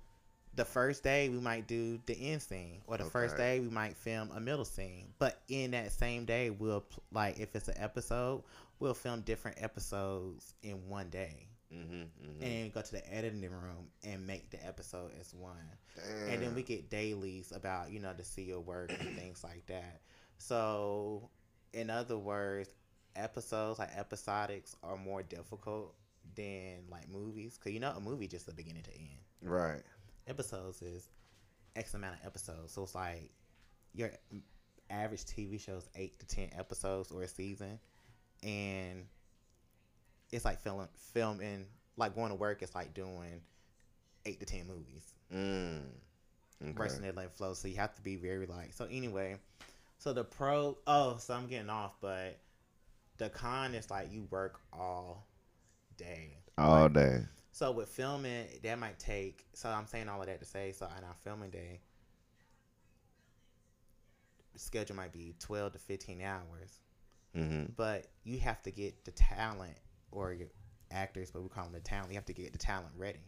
the 0.54 0.64
first 0.64 1.02
day 1.04 1.28
we 1.28 1.38
might 1.38 1.66
do 1.68 2.00
the 2.06 2.14
end 2.32 2.42
scene 2.42 2.80
or 2.86 2.96
the 2.96 3.04
first 3.04 3.36
day 3.36 3.60
we 3.60 3.68
might 3.68 3.96
film 3.96 4.30
a 4.34 4.40
middle 4.40 4.64
scene. 4.64 5.12
But 5.18 5.40
in 5.48 5.70
that 5.72 5.92
same 5.92 6.24
day 6.24 6.50
we'll 6.50 6.84
like 7.12 7.38
if 7.38 7.54
it's 7.54 7.68
an 7.68 7.76
episode, 7.78 8.42
we'll 8.80 8.94
film 8.94 9.20
different 9.22 9.62
episodes 9.62 10.54
in 10.62 10.88
one 10.88 11.10
day. 11.10 11.46
Mhm, 11.72 12.06
mhm. 12.22 12.42
And 12.42 12.72
go 12.72 12.80
to 12.80 12.92
the 12.92 13.14
editing 13.14 13.42
room 13.50 13.90
and 14.02 14.26
make 14.26 14.48
the 14.50 14.64
episode 14.66 15.12
as 15.20 15.34
one 15.34 15.56
and 16.28 16.42
then 16.42 16.54
we 16.54 16.62
get 16.62 16.88
dailies 16.88 17.52
about 17.52 17.90
you 17.90 17.98
know 18.00 18.12
to 18.14 18.24
see 18.24 18.42
your 18.42 18.60
work 18.60 18.90
and 18.90 19.18
things 19.18 19.42
like 19.44 19.66
that 19.66 20.00
so 20.38 21.28
in 21.72 21.90
other 21.90 22.18
words 22.18 22.70
episodes 23.16 23.78
like 23.78 23.92
episodics 23.94 24.74
are 24.82 24.96
more 24.96 25.22
difficult 25.22 25.94
than 26.36 26.84
like 26.90 27.08
movies 27.08 27.58
because 27.58 27.72
you 27.72 27.80
know 27.80 27.92
a 27.96 28.00
movie 28.00 28.28
just 28.28 28.46
the 28.46 28.52
beginning 28.52 28.82
to 28.82 28.92
end 28.94 29.18
right. 29.42 29.82
episodes 30.28 30.82
is 30.82 31.08
X 31.78 31.94
amount 31.94 32.14
of 32.20 32.26
episodes. 32.26 32.72
So 32.72 32.82
it's 32.82 32.94
like 32.94 33.30
your 33.94 34.10
average 34.90 35.24
TV 35.24 35.60
show 35.60 35.76
is 35.76 35.88
eight 35.94 36.18
to 36.18 36.26
ten 36.26 36.50
episodes 36.58 37.10
or 37.10 37.22
a 37.22 37.28
season, 37.28 37.78
and 38.42 39.06
it's 40.32 40.44
like 40.44 40.60
filming, 40.60 40.88
filming, 41.14 41.66
like 41.96 42.14
going 42.14 42.30
to 42.30 42.34
work. 42.34 42.62
It's 42.62 42.74
like 42.74 42.94
doing 42.94 43.40
eight 44.26 44.40
to 44.40 44.46
ten 44.46 44.66
movies. 44.66 45.14
Mm. 45.32 45.80
Okay. 46.60 46.72
Rushing 46.74 47.02
that 47.02 47.16
like 47.16 47.34
flow. 47.36 47.54
So 47.54 47.68
you 47.68 47.76
have 47.76 47.94
to 47.94 48.02
be 48.02 48.16
very 48.16 48.46
like. 48.46 48.72
So 48.72 48.86
anyway, 48.90 49.36
so 49.98 50.12
the 50.12 50.24
pro. 50.24 50.78
Oh, 50.86 51.16
so 51.18 51.34
I'm 51.34 51.46
getting 51.46 51.70
off, 51.70 51.96
but 52.00 52.38
the 53.18 53.30
con 53.30 53.74
is 53.74 53.90
like 53.90 54.12
you 54.12 54.26
work 54.30 54.60
all 54.72 55.26
day. 55.96 56.38
All 56.58 56.88
Like, 56.88 56.90
day. 56.90 57.26
so 57.52 57.72
with 57.72 57.88
filming, 57.88 58.46
that 58.62 58.78
might 58.78 58.98
take. 58.98 59.46
So 59.54 59.68
I'm 59.70 59.86
saying 59.86 60.08
all 60.08 60.20
of 60.20 60.26
that 60.26 60.40
to 60.40 60.46
say, 60.46 60.72
so 60.72 60.86
on 60.86 61.04
our 61.04 61.16
filming 61.24 61.50
day, 61.50 61.80
the 64.52 64.58
schedule 64.58 64.96
might 64.96 65.12
be 65.12 65.34
12 65.38 65.72
to 65.72 65.78
15 65.78 66.20
hours, 66.22 66.80
hmm 67.34 67.66
but 67.76 68.08
you 68.24 68.38
have 68.40 68.62
to 68.62 68.70
get 68.70 69.04
the 69.04 69.12
talent 69.12 69.76
or 70.10 70.32
your 70.32 70.48
actors, 70.90 71.30
but 71.30 71.42
we 71.42 71.48
call 71.48 71.64
them 71.64 71.72
the 71.72 71.80
talent. 71.80 72.10
You 72.10 72.16
have 72.16 72.26
to 72.26 72.32
get 72.34 72.52
the 72.52 72.58
talent 72.58 72.92
ready. 72.96 73.20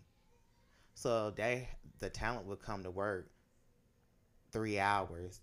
So 0.94 1.30
they, 1.30 1.68
the 1.98 2.10
talent 2.10 2.46
would 2.46 2.60
come 2.60 2.82
to 2.84 2.90
work 2.90 3.30
three 4.52 4.78
hours, 4.78 5.40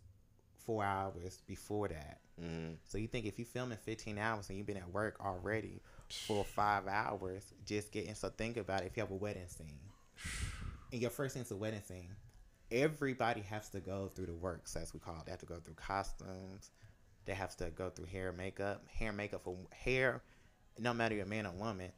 four 0.67 0.83
hours 0.83 1.41
before 1.47 1.87
that. 1.87 2.19
hmm 2.39 2.73
So 2.87 2.99
you 2.99 3.07
think 3.07 3.25
if 3.25 3.39
you 3.39 3.45
film 3.45 3.71
in 3.71 3.77
15 3.79 4.19
hours 4.19 4.49
and 4.49 4.57
you've 4.57 4.67
been 4.67 4.77
at 4.77 4.93
work 4.93 5.15
already 5.19 5.81
for 6.27 6.43
five 6.55 6.85
hours, 6.87 7.53
just 7.65 7.91
getting 7.91 8.13
so 8.13 8.29
think 8.29 8.57
about 8.57 8.81
it. 8.81 8.87
If 8.87 8.97
you 8.97 9.01
have 9.01 9.11
a 9.11 9.15
wedding 9.15 9.47
scene, 9.47 9.79
and 10.91 11.01
your 11.01 11.09
first 11.09 11.33
scene's 11.33 11.49
a 11.51 11.55
wedding 11.55 11.81
scene, 11.81 12.09
everybody 12.69 13.41
has 13.41 13.69
to 13.69 13.79
go 13.79 14.11
through 14.13 14.27
the 14.27 14.35
works, 14.35 14.75
as 14.75 14.93
we 14.93 14.99
call 14.99 15.15
it. 15.15 15.25
They 15.25 15.31
have 15.31 15.39
to 15.39 15.45
go 15.45 15.55
through 15.55 15.75
costumes. 15.75 16.69
They 17.25 17.33
have 17.33 17.55
to 17.57 17.69
go 17.71 17.89
through 17.89 18.05
hair, 18.05 18.31
makeup, 18.31 18.83
hair, 18.87 19.11
makeup 19.13 19.41
for 19.43 19.57
hair. 19.71 20.21
No 20.77 20.93
matter 20.93 21.15
you're 21.15 21.25
a 21.25 21.27
man 21.27 21.47
or 21.47 21.53
woman, 21.53 21.91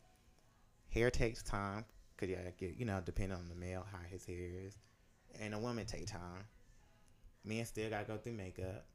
hair 0.89 1.11
takes 1.11 1.43
time 1.43 1.85
because 2.15 2.29
you 2.59 2.73
you 2.77 2.85
know, 2.85 3.01
depending 3.03 3.37
on 3.37 3.49
the 3.49 3.55
male 3.55 3.85
how 3.91 3.99
his 4.09 4.25
hair 4.25 4.37
is, 4.65 4.77
and 5.39 5.53
a 5.53 5.59
woman 5.59 5.85
take 5.85 6.07
time. 6.07 6.45
Men 7.43 7.65
still 7.65 7.89
gotta 7.89 8.05
go 8.05 8.17
through 8.17 8.33
makeup. 8.33 8.85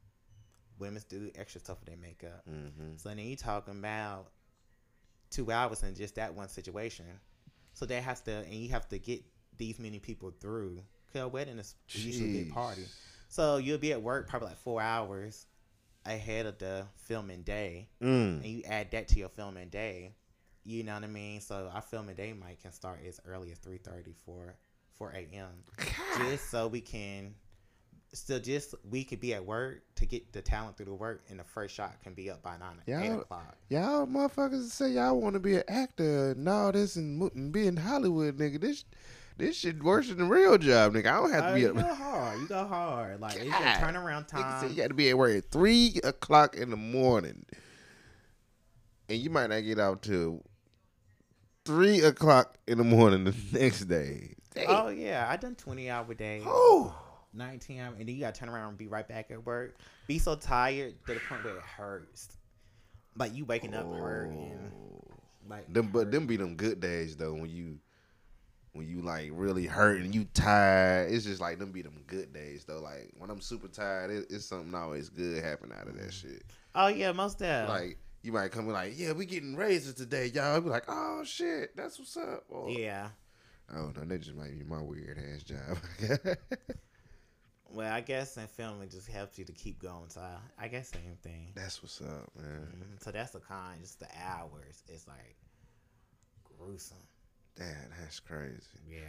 Women 0.79 1.01
do 1.09 1.31
extra 1.35 1.61
stuff 1.61 1.79
with 1.79 1.87
their 1.89 1.97
makeup. 1.97 2.43
hmm 2.45 2.95
So 2.97 3.09
then 3.09 3.19
you 3.19 3.35
talking 3.35 3.77
about 3.79 4.27
two 5.31 5.51
hours 5.51 5.83
in 5.83 5.95
just 5.95 6.15
that 6.15 6.33
one 6.33 6.47
situation. 6.49 7.05
So 7.73 7.85
that 7.85 8.03
has 8.03 8.21
to, 8.21 8.31
and 8.31 8.53
you 8.53 8.69
have 8.69 8.87
to 8.89 8.99
get 8.99 9.23
these 9.57 9.79
many 9.79 9.99
people 9.99 10.31
through. 10.39 10.81
Cause 11.13 11.21
a 11.23 11.27
wedding 11.27 11.59
is 11.59 11.75
usually 11.89 12.29
a 12.39 12.43
big 12.43 12.53
party. 12.53 12.83
So 13.29 13.57
you'll 13.57 13.77
be 13.77 13.91
at 13.93 14.01
work 14.01 14.27
probably 14.29 14.49
like 14.49 14.57
four 14.57 14.81
hours 14.81 15.45
ahead 16.05 16.45
of 16.45 16.57
the 16.59 16.85
filming 16.95 17.41
day, 17.41 17.89
Mm. 18.01 18.37
and 18.37 18.45
you 18.45 18.63
add 18.65 18.91
that 18.91 19.07
to 19.09 19.19
your 19.19 19.29
filming 19.29 19.69
day. 19.69 20.13
You 20.63 20.83
know 20.83 20.93
what 20.95 21.03
I 21.03 21.07
mean? 21.07 21.41
So 21.41 21.69
our 21.73 21.81
filming 21.81 22.15
day 22.15 22.33
might 22.33 22.61
can 22.61 22.71
start 22.71 22.99
as 23.07 23.19
early 23.25 23.51
as 23.51 23.59
3.30, 23.59 24.13
4, 24.25 24.55
4 24.93 25.11
a.m. 25.11 25.47
Just 26.17 26.49
so 26.49 26.67
we 26.67 26.81
can, 26.81 27.33
still 28.15 28.39
just 28.39 28.73
we 28.89 29.03
could 29.03 29.19
be 29.19 29.33
at 29.33 29.45
work 29.45 29.81
to 29.95 30.05
get 30.05 30.31
the 30.33 30.41
talent 30.41 30.77
through 30.77 30.85
the 30.87 30.93
work, 30.93 31.23
and 31.29 31.39
the 31.39 31.43
first 31.43 31.75
shot 31.75 32.01
can 32.03 32.13
be 32.13 32.29
up 32.29 32.41
by 32.41 32.57
nine, 32.57 32.77
eight 32.87 32.91
Y'all- 33.09 33.19
o'clock. 33.21 33.55
Y'all 33.69 34.07
motherfuckers 34.07 34.69
say 34.69 34.89
y'all 34.91 35.19
want 35.19 35.33
to 35.33 35.39
be 35.39 35.55
an 35.55 35.63
actor 35.67 36.31
and 36.31 36.47
all 36.47 36.71
this 36.71 36.95
and, 36.95 37.21
and 37.35 37.51
be 37.51 37.67
in 37.67 37.77
Hollywood, 37.77 38.37
nigga. 38.37 38.59
This 38.61 38.85
this 39.37 39.57
shit 39.57 39.83
worse 39.83 40.07
than 40.07 40.21
a 40.21 40.25
real 40.25 40.57
job, 40.57 40.93
nigga. 40.93 41.07
I 41.07 41.13
don't 41.21 41.31
have 41.31 41.43
to 41.43 41.49
Uh, 41.49 41.53
be 41.55 41.61
you 41.61 41.69
up. 41.69 41.75
go 41.75 41.93
hard. 41.95 42.39
You 42.39 42.47
go 42.47 42.65
hard. 42.65 43.19
Like 43.19 43.35
it's 43.35 43.43
your 43.43 43.51
God. 43.53 43.81
turnaround 43.81 44.61
say 44.61 44.69
you 44.69 44.75
got 44.75 44.87
to 44.87 44.93
be 44.93 45.09
at 45.09 45.17
work 45.17 45.35
at 45.35 45.51
three 45.51 45.99
o'clock 46.03 46.55
in 46.55 46.69
the 46.69 46.77
morning, 46.77 47.45
and 49.09 49.17
you 49.19 49.29
might 49.29 49.47
not 49.47 49.59
get 49.63 49.77
out 49.79 50.01
till 50.03 50.41
three 51.65 51.99
o'clock 52.01 52.57
in 52.67 52.77
the 52.77 52.83
morning 52.83 53.25
the 53.25 53.35
next 53.59 53.81
day. 53.85 54.35
Damn. 54.53 54.65
Oh 54.69 54.87
yeah, 54.87 55.27
I 55.29 55.35
done 55.35 55.55
twenty 55.55 55.89
hour 55.89 56.13
days, 56.13 56.43
Oh. 56.45 56.95
Nineteen 57.35 57.79
hour, 57.79 57.93
and 57.97 58.07
then 58.07 58.15
you 58.15 58.21
got 58.21 58.33
to 58.33 58.39
turn 58.39 58.49
around 58.49 58.69
and 58.69 58.77
be 58.77 58.87
right 58.87 59.07
back 59.07 59.31
at 59.31 59.45
work. 59.45 59.75
Be 60.07 60.19
so 60.19 60.35
tired 60.35 60.95
to 61.07 61.13
the 61.13 61.19
point 61.27 61.43
where 61.43 61.57
it 61.57 61.61
hurts. 61.61 62.29
Like 63.17 63.35
you 63.35 63.45
waking 63.45 63.73
up 63.73 63.91
hurting. 63.91 64.71
Oh. 64.73 65.01
Like 65.47 65.71
Them, 65.71 65.89
but 65.93 66.11
them 66.11 66.25
be 66.25 66.37
them 66.37 66.55
good 66.55 66.79
days 66.79 67.15
though 67.15 67.33
when 67.33 67.49
you 67.49 67.77
when 68.73 68.87
you 68.87 69.01
like 69.01 69.29
really 69.33 69.65
hurt 69.65 70.01
and 70.01 70.13
you 70.13 70.25
tired. 70.33 71.11
It's 71.11 71.25
just 71.25 71.39
like 71.39 71.59
them 71.59 71.71
be 71.71 71.81
them 71.81 72.01
good 72.07 72.33
days 72.33 72.65
though. 72.65 72.81
Like 72.81 73.11
when 73.17 73.29
I'm 73.29 73.41
super 73.41 73.67
tired, 73.67 74.11
it, 74.11 74.27
it's 74.29 74.45
something 74.45 74.73
always 74.75 75.09
good 75.09 75.43
happen 75.43 75.71
out 75.71 75.87
of 75.87 75.95
that 75.95 76.09
mm-hmm. 76.09 76.29
shit. 76.29 76.43
oh 76.73 76.87
yeah, 76.87 77.11
most 77.11 77.41
of 77.41 77.69
Like 77.69 77.97
you 78.21 78.31
might 78.33 78.51
come 78.51 78.67
like, 78.67 78.93
yeah, 78.97 79.11
we 79.11 79.25
getting 79.25 79.55
raises 79.55 79.93
today, 79.93 80.25
y'all. 80.33 80.59
Be 80.59 80.69
like, 80.69 80.85
oh 80.87 81.23
shit, 81.23 81.75
that's 81.75 81.99
what's 81.99 82.17
up. 82.17 82.43
Or, 82.49 82.69
yeah. 82.69 83.09
I 83.71 83.77
don't 83.77 83.95
know. 83.95 84.03
That 84.03 84.21
just 84.21 84.35
might 84.35 84.57
be 84.57 84.65
my 84.65 84.81
weird 84.81 85.17
ass 85.33 85.43
job. 85.43 86.37
Well, 87.71 87.91
I 87.91 88.01
guess 88.01 88.37
in 88.37 88.47
filming 88.47 88.89
just 88.89 89.07
helps 89.07 89.37
you 89.37 89.45
to 89.45 89.51
keep 89.51 89.79
going. 89.81 90.09
So 90.09 90.21
I, 90.21 90.65
I 90.65 90.67
guess 90.67 90.89
same 90.89 91.17
thing. 91.23 91.51
that's 91.55 91.81
what's 91.81 91.99
up, 92.01 92.29
man. 92.37 92.67
Mhm. 92.77 93.03
So 93.03 93.11
that's 93.11 93.31
the 93.31 93.39
con. 93.39 93.75
Just 93.81 93.99
the 93.99 94.07
hours. 94.23 94.83
It's 94.87 95.07
like 95.07 95.35
gruesome. 96.57 96.97
Damn, 97.55 97.67
that's 97.99 98.19
crazy. 98.19 98.59
Yeah. 98.89 98.99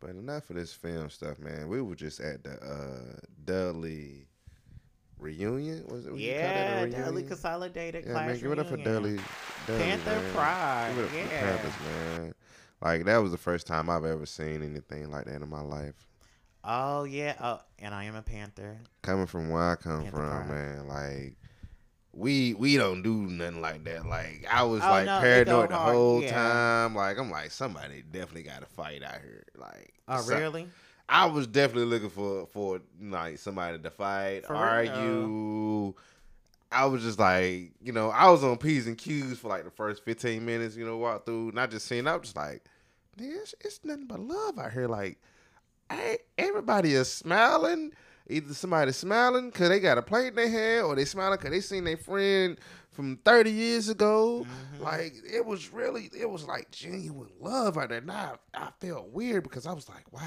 But 0.00 0.10
enough 0.10 0.50
of 0.50 0.56
this 0.56 0.72
film 0.72 1.08
stuff, 1.10 1.38
man. 1.38 1.68
We 1.68 1.80
were 1.82 1.94
just 1.94 2.20
at 2.20 2.44
the 2.44 2.52
uh 2.52 3.20
Dudley 3.44 4.26
reunion. 5.18 5.84
Was 5.88 6.06
it? 6.06 6.12
what 6.12 6.20
you 6.20 6.32
call 6.32 6.40
that, 6.42 6.84
a 6.84 6.86
Yeah, 6.88 6.96
Dudley 6.98 7.02
reunion? 7.04 7.28
Consolidated 7.28 8.04
Yeah, 8.06 8.12
Class 8.12 8.26
man, 8.28 8.40
give 8.40 8.52
it 8.52 8.58
up 8.58 8.68
for 8.68 8.76
Dudley. 8.76 9.18
Dudley 9.66 9.84
Panther 9.84 10.10
man. 10.10 10.32
Pride. 10.34 10.92
Give 10.94 10.98
it 10.98 11.04
up 11.04 11.10
for 11.10 11.16
Yeah. 11.16 11.40
Panthers, 11.56 11.80
man. 12.18 12.34
Like 12.82 13.04
that 13.06 13.18
was 13.18 13.32
the 13.32 13.38
first 13.38 13.66
time 13.66 13.88
I've 13.90 14.04
ever 14.04 14.26
seen 14.26 14.62
anything 14.62 15.10
like 15.10 15.24
that 15.26 15.40
in 15.42 15.48
my 15.48 15.62
life. 15.62 16.06
Oh 16.64 17.04
yeah. 17.04 17.34
Oh, 17.40 17.60
and 17.78 17.94
I 17.94 18.04
am 18.04 18.14
a 18.16 18.22
Panther. 18.22 18.78
Coming 19.02 19.26
from 19.26 19.50
where 19.50 19.70
I 19.70 19.74
come 19.76 20.02
Panther 20.02 20.16
from, 20.16 20.46
Pride. 20.46 20.48
man, 20.48 20.88
like 20.88 21.36
we 22.12 22.54
we 22.54 22.76
don't 22.76 23.02
do 23.02 23.14
nothing 23.26 23.60
like 23.60 23.84
that. 23.84 24.06
Like 24.06 24.46
I 24.50 24.62
was 24.62 24.80
Oh, 24.82 24.88
like 24.90 25.06
no, 25.06 25.20
paranoid 25.20 25.70
the 25.70 25.76
hard, 25.76 25.94
whole 25.94 26.22
yeah. 26.22 26.32
time. 26.32 26.94
Like 26.94 27.18
I'm 27.18 27.30
like 27.30 27.50
somebody 27.50 28.02
definitely 28.10 28.44
got 28.44 28.62
a 28.62 28.66
fight 28.66 29.02
out 29.02 29.20
here. 29.20 29.44
Like 29.56 29.94
Oh 30.08 30.20
so- 30.20 30.38
really? 30.38 30.68
I 31.06 31.26
was 31.26 31.46
definitely 31.46 31.84
looking 31.86 32.08
for 32.08 32.46
for 32.46 32.80
like 33.00 33.36
somebody 33.38 33.78
to 33.78 33.90
fight, 33.90 34.46
For 34.46 34.54
argue. 34.54 35.92
I 36.72 36.86
was 36.86 37.02
just 37.02 37.18
like, 37.20 37.72
you 37.82 37.92
know, 37.92 38.08
I 38.10 38.30
was 38.30 38.42
on 38.42 38.56
P's 38.56 38.86
and 38.88 38.98
Q's 38.98 39.38
for 39.38 39.48
like 39.48 39.64
the 39.64 39.70
first 39.70 40.02
15 40.04 40.44
minutes, 40.44 40.76
you 40.76 40.84
know, 40.84 40.96
walk 40.96 41.24
through, 41.26 41.52
not 41.52 41.70
just 41.70 41.86
seeing, 41.86 42.08
I 42.08 42.14
was 42.14 42.22
just 42.22 42.36
like, 42.36 42.64
it's, 43.18 43.54
it's 43.60 43.78
nothing 43.84 44.06
but 44.06 44.18
love 44.18 44.58
out 44.58 44.72
here. 44.72 44.88
Like, 44.88 45.18
I, 45.90 46.18
everybody 46.38 46.94
is 46.94 47.10
smiling. 47.12 47.92
Either 48.28 48.54
somebody's 48.54 48.96
smiling 48.96 49.50
because 49.50 49.68
they 49.68 49.80
got 49.80 49.98
a 49.98 50.02
plate 50.02 50.28
in 50.28 50.34
their 50.36 50.48
hand 50.48 50.86
or 50.86 50.94
they 50.94 51.04
smiling 51.04 51.36
because 51.38 51.50
they 51.50 51.60
seen 51.60 51.84
their 51.84 51.96
friend 51.98 52.58
from 52.90 53.18
30 53.24 53.50
years 53.50 53.88
ago. 53.90 54.46
Mhm. 54.78 54.80
Like, 54.82 55.14
it 55.30 55.44
was 55.44 55.72
really, 55.72 56.10
it 56.18 56.28
was 56.30 56.44
like 56.46 56.70
genuine 56.70 57.28
love 57.38 57.76
out 57.76 57.90
there. 57.90 58.00
Now 58.00 58.36
I 58.54 58.70
felt 58.80 59.08
weird 59.10 59.42
because 59.42 59.66
I 59.66 59.72
was 59.72 59.88
like, 59.88 60.10
wow 60.12 60.22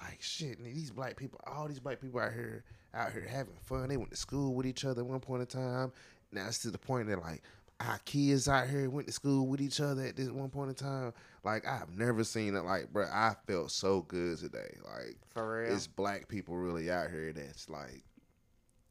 like 0.00 0.22
shit, 0.22 0.62
these 0.62 0.90
black 0.90 1.16
people, 1.16 1.40
all 1.46 1.66
these 1.68 1.80
black 1.80 2.00
people 2.00 2.20
out 2.20 2.32
here, 2.32 2.62
out 2.94 3.12
here 3.12 3.26
having 3.28 3.56
fun. 3.62 3.88
They 3.88 3.96
went 3.96 4.10
to 4.10 4.16
school 4.16 4.54
with 4.54 4.66
each 4.66 4.84
other 4.84 5.02
at 5.02 5.06
one 5.06 5.20
point 5.20 5.40
in 5.42 5.46
time. 5.48 5.92
Now 6.30 6.46
it's 6.46 6.58
to 6.60 6.70
the 6.70 6.78
point 6.78 7.08
that 7.08 7.20
like 7.20 7.42
our 7.80 7.98
kids 8.04 8.48
out 8.48 8.68
here 8.68 8.90
went 8.90 9.06
to 9.06 9.12
school 9.12 9.46
with 9.46 9.60
each 9.60 9.80
other 9.80 10.02
at 10.02 10.16
this 10.16 10.30
one 10.30 10.48
point 10.50 10.70
in 10.70 10.74
time. 10.74 11.12
Like 11.44 11.66
I've 11.66 11.90
never 11.96 12.24
seen 12.24 12.56
it. 12.56 12.64
Like, 12.64 12.92
bro, 12.92 13.04
I 13.04 13.34
felt 13.46 13.70
so 13.70 14.02
good 14.02 14.38
today. 14.38 14.76
Like 14.84 15.16
For 15.28 15.62
real. 15.62 15.74
it's 15.74 15.86
black 15.86 16.28
people 16.28 16.56
really 16.56 16.90
out 16.90 17.10
here 17.10 17.32
that's 17.32 17.70
like 17.70 18.02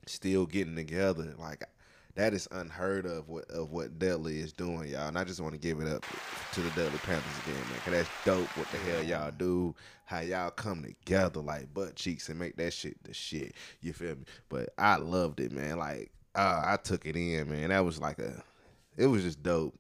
still 0.06 0.46
getting 0.46 0.76
together. 0.76 1.34
Like 1.38 1.64
that 2.16 2.34
is 2.34 2.48
unheard 2.52 3.06
of 3.06 3.28
what 3.28 3.50
of 3.52 3.72
what 3.72 4.00
Dudley 4.00 4.40
is 4.40 4.54
doing, 4.54 4.88
y'all. 4.88 5.10
And 5.10 5.20
I 5.20 5.26
just 5.26 5.42
want 5.42 5.54
to 5.54 5.60
give 5.60 5.82
it 5.82 5.88
up 5.88 6.06
to 6.54 6.62
the 6.62 6.70
Dudley 6.70 7.00
Panthers 7.00 7.44
again, 7.46 7.62
man. 7.70 7.80
Cause 7.84 7.94
that's 7.94 8.10
dope 8.26 8.58
what 8.58 8.72
the 8.72 8.78
hell 8.78 9.04
y'all 9.04 9.32
do. 9.38 9.76
How 10.06 10.22
y'all 10.22 10.50
come 10.50 10.84
together 10.84 11.42
like 11.42 11.74
butt 11.74 11.96
cheeks 11.96 12.30
and 12.30 12.40
make 12.40 12.56
that 12.56 12.72
shit 12.72 13.04
the 13.04 13.14
shit. 13.14 13.54
You 13.82 13.92
feel 13.92 14.16
me? 14.16 14.24
But 14.48 14.70
I 14.78 14.96
loved 14.96 15.42
it, 15.42 15.52
man. 15.52 15.78
Like 15.78 16.12
uh, 16.36 16.62
I 16.66 16.78
took 16.78 17.06
it 17.06 17.18
in, 17.18 17.50
man. 17.50 17.70
That 17.70 17.84
was 17.84 18.00
like 18.00 18.20
a 18.20 18.42
it 18.98 19.08
was 19.08 19.24
just 19.24 19.42
dope. 19.44 19.78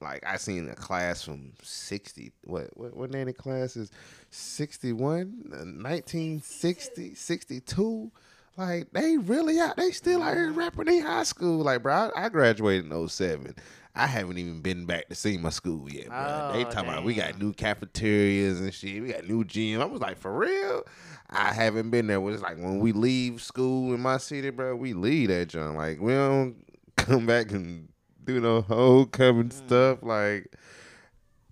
Like 0.00 0.24
I 0.26 0.36
seen 0.36 0.68
a 0.68 0.74
class 0.74 1.22
from 1.22 1.52
sixty. 1.62 2.32
What 2.44 2.70
what 2.76 2.96
what 2.96 3.10
name 3.10 3.28
of 3.28 3.36
class 3.36 3.76
is 3.76 3.90
61, 4.30 5.50
uh, 5.52 5.56
1960, 5.56 7.14
62. 7.14 8.12
Like 8.56 8.90
they 8.92 9.16
really 9.16 9.58
out. 9.60 9.76
They 9.76 9.90
still 9.90 10.22
out 10.22 10.36
here 10.36 10.52
rapping 10.52 10.88
in 10.88 11.02
high 11.02 11.22
school. 11.24 11.64
Like, 11.64 11.82
bro, 11.82 12.10
I, 12.14 12.26
I 12.26 12.28
graduated 12.28 12.90
in 12.90 13.08
07. 13.08 13.54
I 13.94 14.06
haven't 14.06 14.38
even 14.38 14.60
been 14.60 14.86
back 14.86 15.08
to 15.08 15.14
see 15.16 15.36
my 15.38 15.50
school 15.50 15.90
yet, 15.90 16.08
bro. 16.08 16.50
they 16.52 16.64
Oh, 16.64 16.70
talking 16.70 16.90
about 16.90 17.04
we 17.04 17.14
got 17.14 17.38
new 17.38 17.52
cafeterias 17.52 18.60
and 18.60 18.72
shit. 18.72 19.02
We 19.02 19.12
got 19.12 19.26
new 19.26 19.44
gym. 19.44 19.80
I 19.80 19.84
was 19.86 20.00
like, 20.00 20.18
for 20.18 20.36
real? 20.36 20.84
I 21.30 21.52
haven't 21.52 21.90
been 21.90 22.06
there. 22.06 22.20
It's 22.30 22.42
like 22.42 22.56
when 22.56 22.78
we 22.78 22.92
leave 22.92 23.42
school 23.42 23.92
in 23.94 24.00
my 24.00 24.18
city, 24.18 24.50
bro, 24.50 24.76
we 24.76 24.92
leave 24.92 25.28
that 25.28 25.48
joint. 25.48 25.76
Like 25.76 26.00
we 26.00 26.12
don't 26.12 26.56
come 26.96 27.26
back 27.26 27.50
and 27.50 27.88
do 28.28 28.40
no 28.40 28.60
homecoming 28.60 29.50
stuff. 29.50 30.00
Like, 30.02 30.54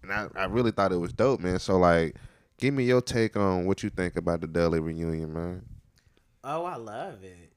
and 0.02 0.12
I, 0.12 0.28
I 0.36 0.44
really 0.44 0.70
thought 0.70 0.92
it 0.92 0.96
was 0.96 1.12
dope, 1.12 1.40
man. 1.40 1.58
So 1.58 1.78
like, 1.78 2.16
give 2.58 2.74
me 2.74 2.84
your 2.84 3.00
take 3.00 3.36
on 3.36 3.64
what 3.66 3.82
you 3.82 3.88
think 3.90 4.16
about 4.16 4.42
the 4.42 4.46
Dudley 4.46 4.80
reunion, 4.80 5.32
man. 5.32 5.64
Oh, 6.44 6.64
I 6.64 6.76
love 6.76 7.24
it. 7.24 7.52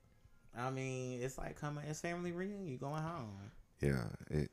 I 0.58 0.72
mean, 0.72 1.22
it's 1.22 1.38
like 1.38 1.60
coming. 1.60 1.84
It's 1.88 2.00
family 2.00 2.32
reunion. 2.32 2.68
You 2.68 2.78
going 2.78 3.02
home? 3.04 3.30
Yeah, 3.82 4.04
it, 4.30 4.50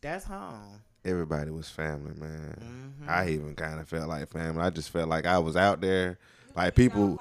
That's 0.00 0.24
home. 0.24 0.80
everybody 1.04 1.50
was 1.50 1.68
family, 1.68 2.12
man. 2.16 2.94
Mhm. 3.00 3.08
I 3.08 3.28
even 3.30 3.54
kind 3.54 3.80
of 3.80 3.88
felt 3.88 4.08
like 4.08 4.30
family. 4.30 4.60
I 4.62 4.70
just 4.70 4.90
felt 4.90 5.08
like 5.08 5.24
I 5.24 5.38
was 5.38 5.56
out 5.56 5.80
there. 5.80 6.18
Like 6.54 6.74
people, 6.74 7.20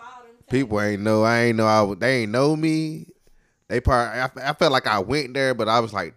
people 0.49 0.81
ain't 0.81 1.01
know. 1.01 1.23
I 1.23 1.39
ain't 1.45 1.57
know. 1.57 1.65
I 1.65 1.81
was, 1.81 1.97
they 1.99 2.23
ain't 2.23 2.31
know 2.31 2.55
me. 2.55 3.07
They 3.67 3.79
part. 3.79 4.09
I, 4.09 4.49
I 4.49 4.53
felt 4.53 4.71
like 4.71 4.85
I 4.85 4.99
went 4.99 5.33
there, 5.33 5.53
but 5.53 5.67
I 5.67 5.79
was 5.79 5.93
like 5.93 6.15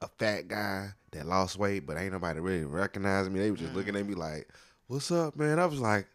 a 0.00 0.08
fat 0.08 0.48
guy 0.48 0.90
that 1.12 1.26
lost 1.26 1.58
weight, 1.58 1.86
but 1.86 1.96
ain't 1.96 2.12
nobody 2.12 2.40
really 2.40 2.64
recognizing 2.64 3.32
me. 3.32 3.40
They 3.40 3.50
were 3.50 3.56
just 3.56 3.74
looking 3.74 3.96
at 3.96 4.06
me 4.06 4.14
mm. 4.14 4.18
like, 4.18 4.48
"What's 4.86 5.10
up, 5.10 5.36
man?" 5.36 5.58
I 5.58 5.66
was 5.66 5.80
like, 5.80 6.06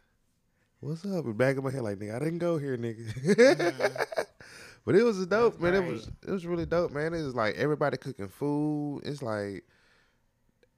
"What's 0.80 1.04
up?" 1.04 1.24
And 1.24 1.36
back 1.36 1.56
in 1.56 1.64
my 1.64 1.70
head, 1.70 1.82
like, 1.82 1.98
"Nigga, 1.98 2.16
I 2.16 2.18
didn't 2.18 2.38
go 2.38 2.58
here, 2.58 2.76
nigga." 2.76 3.12
Mm. 3.12 4.06
but 4.84 4.94
it 4.94 5.02
was 5.02 5.24
dope, 5.26 5.54
That's 5.54 5.62
man. 5.62 5.74
It 5.74 5.90
was 5.90 6.10
it 6.26 6.30
was 6.30 6.46
really 6.46 6.66
dope, 6.66 6.92
man. 6.92 7.14
It 7.14 7.22
was 7.22 7.34
like 7.34 7.56
everybody 7.56 7.96
cooking 7.96 8.28
food. 8.28 9.02
It's 9.04 9.22
like 9.22 9.64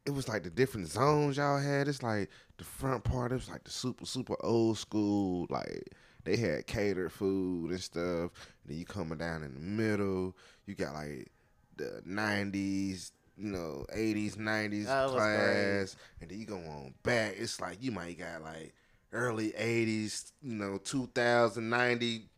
it 0.07 0.11
was 0.11 0.29
like 0.29 0.43
the 0.43 0.51
different 0.51 0.89
zones 0.89 1.37
y'all 1.37 1.59
had. 1.59 1.89
It's 1.89 2.03
like 2.03 2.31
the 2.57 2.65
front 2.65 3.05
part. 3.05 3.33
It 3.33 3.37
was 3.37 3.51
like 3.51 3.65
the 3.65 3.71
super 3.71 4.07
super 4.07 4.37
old 4.41 4.79
school. 4.79 5.47
Like 5.51 5.95
they 6.25 6.37
had 6.37 6.67
catered 6.67 7.13
food 7.13 7.71
and 7.71 7.81
stuff. 7.81 8.33
And 8.63 8.67
then 8.67 8.79
you 8.79 8.85
coming 8.85 9.19
down 9.19 9.43
in 9.43 9.55
the 9.55 9.61
middle. 9.61 10.37
You 10.67 10.75
got 10.75 10.95
like 10.95 11.31
the 11.79 12.03
nineties, 12.05 13.13
you 13.37 13.51
know, 13.51 13.87
eighties, 13.93 14.37
nineties 14.37 14.87
class, 15.11 15.97
and 16.21 16.31
then 16.31 16.39
you 16.39 16.47
go 16.47 16.57
on 16.57 16.95
back. 17.03 17.35
It's 17.39 17.61
like 17.61 17.79
you 17.81 17.91
might 17.93 18.19
got 18.19 18.43
like 18.43 18.75
early 19.13 19.55
eighties, 19.57 20.33
you 20.43 20.55
know, 20.55 20.79
2000, 20.79 21.69
90. 21.69 22.29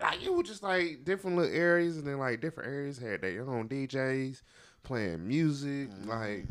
Like 0.00 0.22
it 0.24 0.32
was 0.32 0.46
just 0.46 0.62
like 0.62 1.04
different 1.04 1.36
little 1.36 1.54
areas, 1.54 1.96
and 1.98 2.06
then 2.06 2.18
like 2.18 2.40
different 2.40 2.68
areas 2.70 2.98
had 2.98 3.22
their 3.22 3.48
own 3.48 3.68
DJs 3.68 4.42
playing 4.82 5.26
music, 5.26 5.88
like 6.04 6.46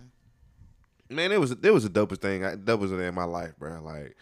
man, 1.10 1.32
it 1.32 1.40
was 1.40 1.52
it 1.52 1.74
was 1.74 1.84
the 1.84 1.90
dopest 1.90 2.22
thing, 2.22 2.44
I- 2.44 2.56
dopest 2.56 2.98
day 2.98 3.08
in 3.08 3.16
my 3.16 3.26
life, 3.26 3.54
bro. 3.58 3.82
Like, 3.82 4.16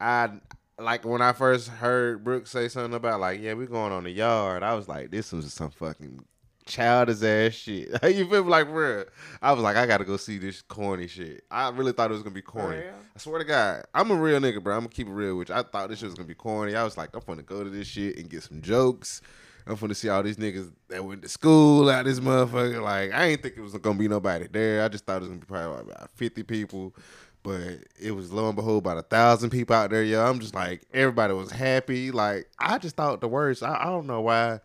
I 0.00 0.30
like 0.78 1.04
when 1.04 1.22
I 1.22 1.32
first 1.32 1.68
heard 1.68 2.24
Brooke 2.24 2.46
say 2.46 2.68
something 2.68 2.94
about 2.94 3.20
like, 3.20 3.40
yeah, 3.40 3.54
we 3.54 3.66
going 3.66 3.92
on 3.92 4.04
the 4.04 4.10
yard. 4.10 4.62
I 4.62 4.74
was 4.74 4.88
like, 4.88 5.10
this 5.10 5.32
was 5.32 5.52
some 5.52 5.70
fucking 5.70 6.24
childish 6.66 7.22
ass 7.22 7.52
shit. 7.52 7.88
you 8.14 8.28
feel 8.28 8.44
me? 8.44 8.50
Like, 8.50 8.68
real. 8.68 9.04
I 9.42 9.52
was 9.52 9.62
like, 9.62 9.76
I 9.76 9.86
gotta 9.86 10.04
go 10.04 10.16
see 10.16 10.38
this 10.38 10.62
corny 10.62 11.06
shit. 11.06 11.44
I 11.50 11.70
really 11.70 11.92
thought 11.92 12.10
it 12.10 12.14
was 12.14 12.22
gonna 12.22 12.34
be 12.34 12.42
corny. 12.42 12.78
real? 12.78 12.94
I 13.14 13.18
swear 13.18 13.38
to 13.38 13.44
God, 13.44 13.84
I'm 13.94 14.10
a 14.10 14.16
real 14.16 14.40
nigga, 14.40 14.62
bro. 14.62 14.74
I'm 14.74 14.80
gonna 14.80 14.90
keep 14.90 15.06
it 15.06 15.12
real 15.12 15.36
with 15.36 15.48
you. 15.48 15.54
I 15.54 15.62
thought 15.62 15.88
this 15.88 15.98
shit 15.98 16.06
was 16.06 16.14
gonna 16.14 16.28
be 16.28 16.34
corny. 16.34 16.74
I 16.74 16.84
was 16.84 16.96
like, 16.96 17.10
I'm 17.14 17.22
gonna 17.26 17.42
go 17.42 17.64
to 17.64 17.70
this 17.70 17.88
shit 17.88 18.18
and 18.18 18.28
get 18.28 18.42
some 18.42 18.60
jokes. 18.60 19.20
I'm 19.66 19.76
gonna 19.76 19.94
see 19.94 20.08
all 20.08 20.22
these 20.22 20.36
niggas 20.36 20.70
that 20.88 21.04
went 21.04 21.22
to 21.22 21.28
school 21.28 21.88
out 21.88 22.04
this 22.04 22.20
motherfucker. 22.20 22.82
Like, 22.82 23.12
I 23.12 23.26
ain't 23.26 23.42
think 23.42 23.56
it 23.56 23.62
was 23.62 23.72
gonna 23.74 23.98
be 23.98 24.08
nobody 24.08 24.46
there. 24.50 24.84
I 24.84 24.88
just 24.88 25.06
thought 25.06 25.16
it 25.16 25.20
was 25.20 25.28
gonna 25.28 25.40
be 25.40 25.46
probably 25.46 25.92
about 25.92 26.10
50 26.10 26.42
people. 26.42 26.94
But 27.42 27.80
it 28.00 28.12
was 28.12 28.32
lo 28.32 28.46
and 28.46 28.56
behold 28.56 28.78
about 28.78 28.96
a 28.96 29.02
thousand 29.02 29.50
people 29.50 29.76
out 29.76 29.90
there, 29.90 30.02
yo. 30.02 30.24
I'm 30.24 30.40
just 30.40 30.54
like, 30.54 30.82
everybody 30.94 31.34
was 31.34 31.50
happy. 31.50 32.10
Like, 32.10 32.48
I 32.58 32.78
just 32.78 32.96
thought 32.96 33.20
the 33.20 33.28
worst. 33.28 33.62
I, 33.62 33.76
I 33.82 33.84
don't 33.84 34.06
know 34.06 34.22
why. 34.22 34.60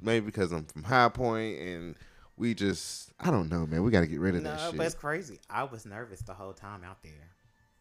Maybe 0.00 0.26
because 0.26 0.52
I'm 0.52 0.64
from 0.64 0.84
High 0.84 1.08
Point 1.08 1.58
and 1.60 1.94
we 2.36 2.54
just, 2.54 3.10
I 3.18 3.30
don't 3.30 3.48
know, 3.50 3.66
man. 3.66 3.82
We 3.82 3.90
gotta 3.90 4.06
get 4.06 4.20
rid 4.20 4.34
of 4.36 4.42
No, 4.42 4.50
that 4.50 4.60
shit. 4.70 4.76
but 4.76 4.86
it's 4.86 4.94
crazy. 4.94 5.40
I 5.50 5.64
was 5.64 5.84
nervous 5.86 6.20
the 6.20 6.34
whole 6.34 6.52
time 6.52 6.84
out 6.84 7.02
there 7.02 7.12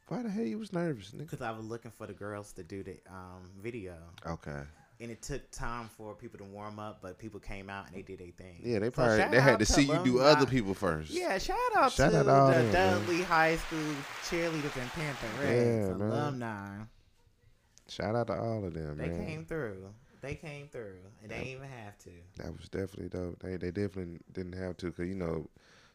Why 0.08 0.24
the 0.24 0.30
hell 0.30 0.44
you 0.44 0.58
was 0.58 0.74
nervous, 0.74 1.12
nigga? 1.12 1.20
because 1.20 1.42
I 1.42 1.52
was 1.52 1.66
looking 1.66 1.92
for 1.92 2.08
the 2.08 2.14
girls 2.14 2.54
to 2.54 2.64
do 2.64 2.82
the 2.84 2.98
um, 3.10 3.52
video, 3.62 3.96
Okay. 4.26 4.62
and 5.00 5.12
it 5.12 5.22
took 5.22 5.52
time 5.52 5.90
for 5.96 6.16
people 6.16 6.40
to 6.40 6.44
warm 6.46 6.80
up. 6.80 7.00
But 7.04 7.20
people 7.20 7.40
came 7.40 7.70
out 7.70 7.86
and 7.88 7.96
they 7.96 8.02
did 8.02 8.18
their 8.20 8.32
thing. 8.32 8.62
Yeah, 8.64 8.80
they 8.80 8.90
probably 8.90 9.20
shout 9.20 9.30
they 9.32 9.40
had 9.42 9.60
to 9.60 9.66
see 9.66 9.84
you 9.84 10.00
do 10.04 10.20
other 10.22 10.48
people 10.48 10.74
first. 10.74 11.12
Yeah, 11.12 11.38
shout 11.38 11.56
out 11.76 11.92
Shout 11.92 12.12
to 12.14 12.28
out 12.28 12.54
the. 12.56 12.72
Dudley 12.72 13.22
High 13.22 13.58
School 13.58 13.94
cheerleaders 14.24 14.76
and 14.82 14.90
Panther 14.92 15.28
Yeah, 15.44 15.50
Reds 15.50 16.00
man. 16.00 16.10
alumni. 16.10 16.78
Shout 17.90 18.16
out 18.16 18.28
to 18.28 18.34
all 18.40 18.66
of 18.66 18.74
them, 18.74 18.98
They 18.98 19.08
man. 19.10 19.26
came 19.26 19.46
through. 19.46 19.94
They 20.22 20.36
came 20.36 20.68
through, 20.68 20.98
and 21.22 21.32
they 21.32 21.36
didn't 21.36 21.52
even 21.52 21.70
have 21.70 21.98
to. 22.00 22.10
That 22.38 22.58
was 22.58 22.70
definitely 22.70 23.10
dope. 23.10 23.40
They 23.40 23.58
they 23.58 23.72
definitely 23.72 24.20
didn't 24.32 24.54
have 24.54 24.78
to, 24.78 24.92
cause 24.92 25.08
you 25.08 25.16
know, 25.16 25.50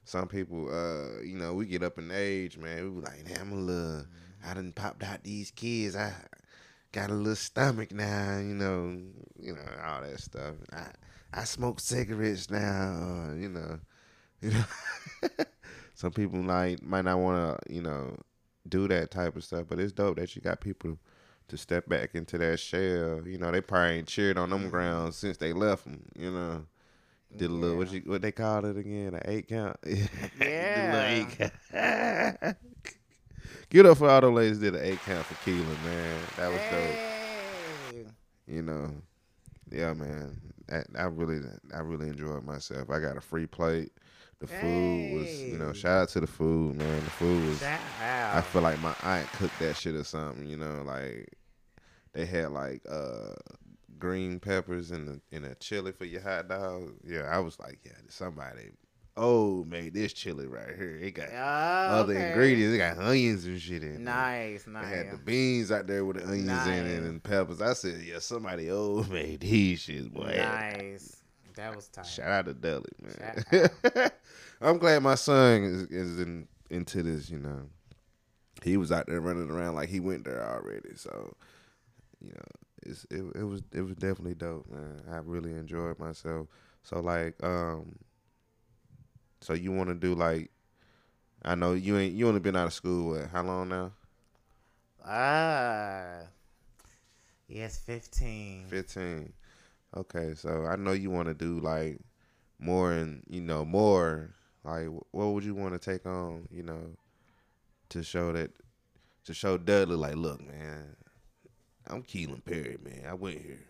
some 0.04 0.28
people, 0.28 0.68
uh, 0.68 1.22
you 1.22 1.36
know, 1.36 1.54
we 1.54 1.66
get 1.66 1.82
up 1.82 1.98
in 1.98 2.10
age, 2.10 2.58
man. 2.58 2.84
We 2.84 3.00
be 3.00 3.06
like, 3.06 3.24
damn, 3.26 3.52
I'm 3.52 3.52
a 3.52 3.60
little, 3.60 4.04
I 4.44 4.54
done 4.54 4.72
popped 4.72 5.02
out 5.02 5.22
these 5.22 5.50
kids. 5.50 5.96
I 5.96 6.12
got 6.92 7.10
a 7.10 7.14
little 7.14 7.36
stomach 7.36 7.92
now, 7.92 8.38
you 8.38 8.54
know, 8.54 8.96
you 9.40 9.54
know, 9.54 9.62
all 9.84 10.02
that 10.02 10.20
stuff. 10.20 10.54
I 10.72 10.86
I 11.32 11.44
smoke 11.44 11.80
cigarettes 11.80 12.50
now, 12.50 13.28
uh, 13.30 13.34
you 13.34 13.48
know, 13.48 13.78
you 14.40 14.50
know. 14.50 14.64
some 15.94 16.12
people 16.12 16.40
like 16.40 16.82
might 16.82 17.04
not 17.04 17.18
want 17.18 17.60
to, 17.62 17.72
you 17.72 17.82
know, 17.82 18.16
do 18.68 18.88
that 18.88 19.10
type 19.10 19.36
of 19.36 19.44
stuff, 19.44 19.66
but 19.68 19.78
it's 19.78 19.92
dope 19.92 20.16
that 20.16 20.34
you 20.34 20.42
got 20.42 20.60
people 20.60 20.98
to 21.48 21.56
step 21.56 21.88
back 21.88 22.14
into 22.14 22.38
that 22.38 22.58
shell. 22.58 23.22
You 23.26 23.38
know, 23.38 23.50
they 23.50 23.60
probably 23.60 23.98
ain't 23.98 24.08
cheered 24.08 24.38
on 24.38 24.50
them 24.50 24.60
mm-hmm. 24.60 24.70
grounds 24.70 25.16
since 25.16 25.36
they 25.36 25.52
left 25.52 25.84
them. 25.84 26.02
You 26.16 26.30
know, 26.30 26.66
did 27.36 27.50
a 27.50 27.54
little 27.54 27.76
what 27.76 27.92
you 27.92 28.02
what 28.06 28.22
they 28.22 28.32
called 28.32 28.64
it 28.64 28.76
again, 28.76 29.14
an 29.14 29.22
eight 29.24 29.48
count. 29.48 29.76
Yeah. 30.40 31.06
eight 31.06 31.38
count. 31.38 32.56
Give 33.70 33.86
it 33.86 33.90
up 33.90 33.98
for 33.98 34.10
all 34.10 34.20
those 34.20 34.34
ladies 34.34 34.58
did 34.58 34.74
an 34.74 34.84
eight 34.84 35.00
count 35.06 35.24
for 35.24 35.34
Kelin, 35.44 35.66
man. 35.84 36.20
That 36.36 36.50
was 36.50 36.60
dope. 36.70 38.06
You 38.46 38.62
know, 38.62 38.90
yeah, 39.70 39.94
man. 39.94 40.38
That, 40.68 40.86
I 40.94 41.04
really, 41.04 41.40
I 41.74 41.78
really 41.78 42.08
enjoyed 42.08 42.44
myself. 42.44 42.90
I 42.90 43.00
got 43.00 43.16
a 43.16 43.20
free 43.20 43.46
plate. 43.46 43.92
The 44.42 44.48
food 44.48 45.14
was, 45.20 45.40
you 45.40 45.56
know, 45.58 45.72
shout 45.72 46.02
out 46.02 46.08
to 46.10 46.20
the 46.20 46.26
food, 46.26 46.74
man. 46.76 47.04
The 47.04 47.10
food 47.10 47.48
was. 47.48 47.60
Shout 47.60 47.78
I 48.34 48.40
feel 48.40 48.62
like 48.62 48.80
my 48.80 48.94
aunt 49.02 49.30
cooked 49.32 49.58
that 49.60 49.76
shit 49.76 49.94
or 49.94 50.02
something. 50.04 50.46
You 50.48 50.56
know, 50.56 50.82
like 50.84 51.28
they 52.12 52.26
had 52.26 52.50
like 52.50 52.82
uh 52.90 53.34
green 53.98 54.40
peppers 54.40 54.90
and 54.90 55.08
a, 55.32 55.36
and 55.36 55.44
a 55.44 55.54
chili 55.54 55.92
for 55.92 56.04
your 56.06 56.22
hot 56.22 56.48
dog. 56.48 56.94
Yeah, 57.06 57.22
I 57.30 57.38
was 57.38 57.58
like, 57.60 57.78
yeah, 57.84 57.92
somebody 58.08 58.70
oh 59.16 59.62
made 59.64 59.94
this 59.94 60.12
chili 60.12 60.46
right 60.48 60.74
here. 60.76 60.98
It 61.00 61.12
got 61.12 61.28
Oh, 61.32 62.00
other 62.00 62.14
okay. 62.14 62.30
ingredients. 62.30 62.74
It 62.74 62.78
got 62.78 62.98
onions 62.98 63.44
and 63.44 63.60
shit 63.60 63.82
in 63.84 63.94
it. 63.94 64.00
Nice, 64.00 64.64
They 64.64 64.72
had 64.72 65.12
the 65.12 65.18
beans 65.18 65.70
out 65.70 65.86
there 65.86 66.04
with 66.04 66.16
the 66.16 66.24
onions 66.24 66.66
in 66.66 66.72
it 66.86 66.98
Nice. 67.00 67.08
and 67.08 67.22
peppers. 67.22 67.60
I 67.62 67.74
said, 67.74 68.00
yeah, 68.02 68.18
somebody 68.18 68.70
old 68.72 69.08
made 69.10 69.40
these 69.40 69.82
shit, 69.82 70.12
boy. 70.12 70.34
Nice. 70.36 71.21
That 71.56 71.74
was 71.74 71.88
tight. 71.88 72.06
Shout 72.06 72.28
out 72.28 72.44
to 72.46 72.54
Dudley, 72.54 72.90
man. 73.00 74.10
I'm 74.60 74.78
glad 74.78 75.02
my 75.02 75.14
son 75.16 75.62
is, 75.64 75.82
is 75.84 76.20
in 76.20 76.48
into 76.70 77.02
this. 77.02 77.30
You 77.30 77.38
know, 77.38 77.62
he 78.62 78.76
was 78.76 78.92
out 78.92 79.06
there 79.06 79.20
running 79.20 79.50
around 79.50 79.74
like 79.74 79.88
he 79.88 80.00
went 80.00 80.24
there 80.24 80.42
already. 80.42 80.96
So, 80.96 81.34
you 82.20 82.30
know, 82.30 82.44
it's 82.82 83.04
it, 83.10 83.24
it 83.34 83.44
was 83.44 83.62
it 83.72 83.82
was 83.82 83.94
definitely 83.94 84.34
dope, 84.34 84.70
man. 84.70 85.02
I 85.10 85.18
really 85.18 85.52
enjoyed 85.52 85.98
myself. 85.98 86.48
So 86.82 87.00
like, 87.00 87.34
um, 87.42 87.96
so 89.40 89.52
you 89.52 89.72
want 89.72 89.88
to 89.88 89.94
do 89.94 90.14
like, 90.14 90.50
I 91.42 91.54
know 91.54 91.74
you 91.74 91.98
ain't 91.98 92.14
you 92.14 92.28
only 92.28 92.40
been 92.40 92.56
out 92.56 92.66
of 92.66 92.72
school 92.72 93.10
what 93.10 93.28
how 93.30 93.42
long 93.42 93.68
now? 93.68 93.92
Ah. 95.04 96.20
Yes, 97.48 97.76
15. 97.78 98.66
Fifteen. 98.68 99.32
Okay, 99.94 100.34
so 100.34 100.66
I 100.66 100.76
know 100.76 100.92
you 100.92 101.10
want 101.10 101.28
to 101.28 101.34
do 101.34 101.60
like 101.60 101.98
more 102.58 102.92
and 102.92 103.22
you 103.28 103.40
know 103.40 103.64
more. 103.64 104.34
Like, 104.64 104.86
what 105.10 105.26
would 105.26 105.44
you 105.44 105.54
want 105.54 105.74
to 105.74 105.78
take 105.78 106.06
on? 106.06 106.48
You 106.50 106.62
know, 106.62 106.96
to 107.90 108.02
show 108.02 108.32
that 108.32 108.50
to 109.24 109.34
show 109.34 109.58
Dudley 109.58 109.96
like, 109.96 110.16
look, 110.16 110.40
man, 110.40 110.96
I'm 111.88 112.02
Kelin 112.02 112.42
Perry, 112.44 112.78
man. 112.82 113.04
I 113.08 113.14
went 113.14 113.42
here, 113.42 113.66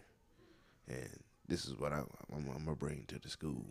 and 0.89 1.21
this 1.49 1.67
is 1.67 1.75
what 1.77 1.93
I, 1.93 1.99
I'm, 2.33 2.49
I'm 2.55 2.65
gonna 2.65 2.77
bring 2.77 3.05
to 3.09 3.19
the 3.19 3.29
school. 3.29 3.65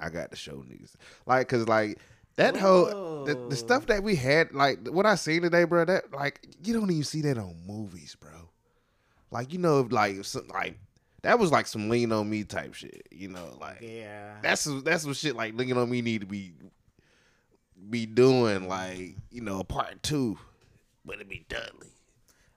I 0.00 0.10
got 0.10 0.30
to 0.30 0.36
show 0.36 0.58
niggas, 0.58 0.94
like, 1.26 1.48
cause 1.48 1.66
like 1.66 1.98
that 2.36 2.56
whole 2.56 3.24
the, 3.24 3.34
the 3.48 3.56
stuff 3.56 3.86
that 3.86 4.04
we 4.04 4.14
had, 4.14 4.54
like 4.54 4.86
what 4.88 5.06
I 5.06 5.16
seen 5.16 5.42
today, 5.42 5.64
bro. 5.64 5.84
That 5.84 6.12
like 6.12 6.46
you 6.62 6.72
don't 6.72 6.90
even 6.90 7.02
see 7.02 7.22
that 7.22 7.38
on 7.38 7.56
movies, 7.66 8.16
bro. 8.18 8.50
Like 9.32 9.52
you 9.52 9.58
know, 9.58 9.80
like 9.90 10.24
some, 10.24 10.46
like 10.48 10.78
that 11.22 11.38
was 11.38 11.50
like 11.50 11.66
some 11.66 11.88
lean 11.88 12.12
on 12.12 12.28
me 12.28 12.44
type 12.44 12.74
shit. 12.74 13.06
You 13.10 13.28
know, 13.28 13.56
like 13.60 13.80
Yeah. 13.80 14.34
that's 14.42 14.64
that's 14.82 15.02
some 15.02 15.14
shit 15.14 15.36
like 15.36 15.54
lean 15.56 15.76
on 15.76 15.90
me 15.90 16.02
need 16.02 16.20
to 16.22 16.26
be 16.26 16.54
be 17.90 18.06
doing 18.06 18.68
like 18.68 19.16
you 19.30 19.40
know 19.40 19.60
a 19.60 19.64
part 19.64 20.02
two, 20.02 20.38
but 21.04 21.20
it 21.20 21.28
be 21.28 21.44
Dudley. 21.48 21.92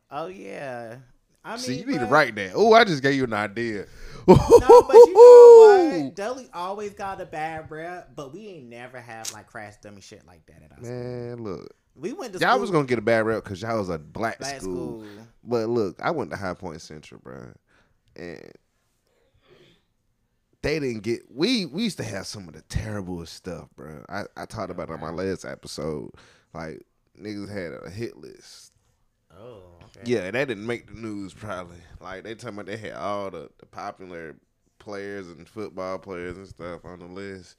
oh 0.10 0.28
yeah. 0.28 0.97
I 1.43 1.54
mean, 1.54 1.60
See, 1.60 1.80
you 1.80 1.88
need 1.88 2.00
to 2.02 2.06
write 2.06 2.36
that. 2.36 2.52
Oh, 2.54 2.71
I 2.74 2.84
just 2.84 3.02
gave 3.02 3.15
you 3.15 3.24
an 3.24 3.34
idea. 3.34 3.86
No, 4.28 4.36
but 4.38 4.93
you 4.93 5.13
know 5.13 5.97
what? 6.06 6.15
Dudley 6.15 6.47
always 6.54 6.93
got 6.93 7.19
a 7.19 7.26
bad 7.26 7.71
rep, 7.71 8.15
but 8.15 8.32
we 8.32 8.47
ain't 8.47 8.69
never 8.69 9.02
have 9.02 9.32
like 9.34 9.47
crash 9.47 9.74
dummy 9.82 10.02
shit 10.02 10.21
like 10.28 10.45
that 10.45 10.62
at 10.63 10.71
our 10.71 10.78
school. 10.84 10.91
Man, 10.95 11.43
look, 11.43 11.74
We 11.95 12.13
went 12.13 12.34
to 12.34 12.39
y'all 12.39 12.50
school, 12.52 12.62
was 12.62 12.69
gonna 12.69 12.86
get 12.86 13.00
a 13.00 13.02
bad 13.02 13.26
rep 13.26 13.43
because 13.43 13.60
y'all 13.63 13.80
was 13.80 13.89
a 13.89 13.97
black, 13.97 14.38
black 14.38 14.62
school. 14.62 15.00
school. 15.02 15.06
But 15.43 15.67
look, 15.69 16.00
I 16.00 16.12
went 16.12 16.30
to 16.30 16.38
High 16.38 16.54
Point 16.54 16.80
Central, 16.80 17.19
bro, 17.24 17.52
and 18.15 18.52
they 20.62 20.80
didn't 20.80 21.02
get. 21.02 21.21
We 21.30 21.65
we 21.65 21.84
used 21.84 21.97
to 21.97 22.04
have 22.04 22.28
some 22.28 22.47
of 22.47 22.54
the 22.54 22.62
terriblest 22.63 23.34
stuff, 23.34 23.69
bro. 23.76 24.04
I 24.10 24.24
I 24.38 24.45
talked 24.45 24.71
about 24.71 24.89
it 24.89 24.93
on 24.93 25.02
my 25.02 25.10
last 25.10 25.45
episode. 25.45 26.12
Like 26.54 26.86
niggas 27.19 27.50
had 27.50 27.74
a 27.86 27.89
hit 27.89 28.17
list. 28.17 28.74
Oh, 29.38 29.63
okay. 29.84 30.02
Yeah, 30.06 30.32
that 30.32 30.47
didn't 30.47 30.67
make 30.67 30.88
the 30.88 30.93
news 30.93 31.34
probably. 31.34 31.78
Like 32.00 32.24
they 32.24 32.36
talking 32.36 32.60
about 32.60 32.65
they 32.65 32.78
had 32.78 32.93
all 32.93 33.32
the, 33.32 33.50
the 33.60 33.65
popular 33.65 34.36
players 34.80 35.28
and 35.30 35.47
football 35.47 36.00
players 36.00 36.38
and 36.38 36.47
stuff 36.47 36.86
on 36.86 37.00
the 37.00 37.06
list. 37.06 37.56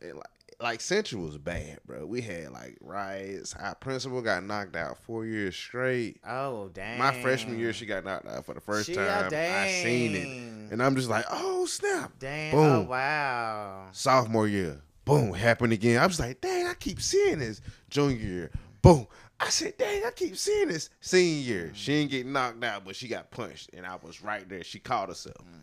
And 0.00 0.14
like 0.14 0.24
like 0.60 0.80
Central 0.80 1.22
was 1.22 1.38
bad, 1.38 1.78
bro. 1.86 2.04
We 2.06 2.20
had 2.20 2.50
like 2.50 2.76
riots. 2.80 3.54
Our 3.54 3.74
principal 3.76 4.20
got 4.22 4.44
knocked 4.44 4.74
out 4.76 4.98
four 4.98 5.24
years 5.24 5.54
straight. 5.54 6.20
Oh, 6.26 6.68
damn! 6.72 6.98
My 6.98 7.12
freshman 7.22 7.58
year, 7.58 7.72
she 7.72 7.86
got 7.86 8.04
knocked 8.04 8.26
out 8.26 8.44
for 8.44 8.54
the 8.54 8.60
first 8.60 8.86
She- 8.86 8.94
time. 8.94 9.26
I 9.32 9.80
seen 9.82 10.14
it, 10.16 10.72
and 10.72 10.82
I'm 10.82 10.96
just 10.96 11.08
like, 11.08 11.24
oh 11.30 11.66
snap! 11.66 12.12
Damn! 12.18 12.54
Boom. 12.54 12.64
Oh, 12.64 12.80
wow. 12.82 13.86
Sophomore 13.92 14.48
year, 14.48 14.80
boom, 15.04 15.32
happened 15.32 15.72
again. 15.72 16.00
I 16.02 16.06
was 16.06 16.18
like, 16.18 16.40
dang, 16.40 16.66
I 16.66 16.74
keep 16.74 17.00
seeing 17.00 17.38
this. 17.38 17.60
Junior 17.90 18.16
year, 18.16 18.50
boom. 18.82 19.06
I 19.40 19.50
said, 19.50 19.78
dang, 19.78 20.04
I 20.04 20.10
keep 20.10 20.36
seeing 20.36 20.66
this. 20.66 20.90
Senior 21.00 21.40
year, 21.54 21.70
she 21.72 21.92
didn't 21.92 22.10
get 22.10 22.26
knocked 22.26 22.64
out, 22.64 22.84
but 22.84 22.96
she 22.96 23.06
got 23.06 23.30
punched, 23.30 23.70
and 23.72 23.86
I 23.86 23.96
was 24.02 24.20
right 24.20 24.48
there. 24.48 24.64
She 24.64 24.80
caught 24.80 25.08
herself. 25.10 25.36
Uh, 25.38 25.58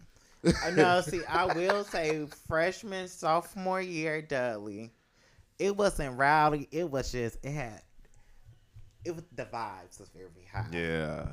no, 0.76 1.02
see, 1.02 1.22
I 1.28 1.46
will 1.54 1.84
say 1.84 2.26
freshman, 2.48 3.08
sophomore 3.08 3.82
year, 3.82 4.22
Dudley, 4.22 4.92
it 5.60 5.76
wasn't 5.76 6.18
rowdy. 6.18 6.68
It 6.72 6.90
was 6.90 7.12
just, 7.12 7.38
it 7.44 7.52
had, 7.52 7.82
it 9.04 9.16
was, 9.16 9.24
the 9.34 9.46
vibes 9.46 10.00
was 10.00 10.10
very 10.10 10.48
high. 10.52 10.68
Yeah, 10.72 11.28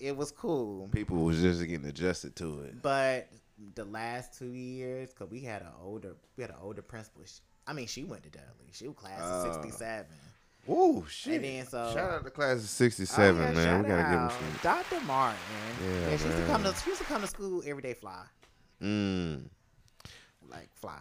It 0.00 0.16
was 0.16 0.30
cool. 0.32 0.88
people 0.88 1.16
was 1.18 1.40
just 1.40 1.60
getting 1.66 1.86
adjusted 1.86 2.34
to 2.36 2.62
it. 2.62 2.82
But 2.82 3.28
the 3.74 3.84
last 3.84 4.38
two 4.38 4.52
years, 4.52 5.10
because 5.12 5.30
we 5.30 5.40
had 5.40 5.62
an 5.62 5.68
older, 5.82 6.16
we 6.36 6.42
had 6.42 6.50
an 6.50 6.56
older 6.60 6.82
principal. 6.82 7.22
She, 7.24 7.40
I 7.66 7.72
mean, 7.72 7.86
she 7.86 8.04
went 8.04 8.22
to 8.24 8.30
Dudley. 8.30 8.66
She 8.72 8.88
was 8.88 8.96
class 8.96 9.20
Oh. 9.22 9.46
of 9.48 9.54
67. 9.54 10.06
Ooh, 10.70 11.04
shit! 11.08 11.34
And 11.34 11.44
then 11.44 11.66
so- 11.66 11.90
Shout 11.92 12.10
out 12.12 12.24
to 12.24 12.30
class 12.30 12.58
of 12.58 12.68
'67, 12.68 13.36
Oh, 13.36 13.44
yeah, 13.48 13.52
man. 13.52 13.82
We 13.82 13.88
gotta 13.88 14.02
give 14.02 14.10
them 14.12 14.30
some. 14.30 14.58
Dr. 14.62 15.00
Martin. 15.06 15.38
Yeah, 15.82 15.90
Yeah, 16.10 16.16
she 16.16 16.24
used 16.26 16.36
to 16.38 16.46
come 16.46 16.62
man. 16.62 16.72
to 16.72 16.78
she 16.80 16.90
used 16.90 17.00
to 17.02 17.06
come 17.08 17.20
to 17.20 17.26
school 17.26 17.62
every 17.66 17.82
day 17.82 17.94
fly. 17.94 18.24
Mm. 18.82 19.44
Like 20.50 20.68
fly. 20.74 20.98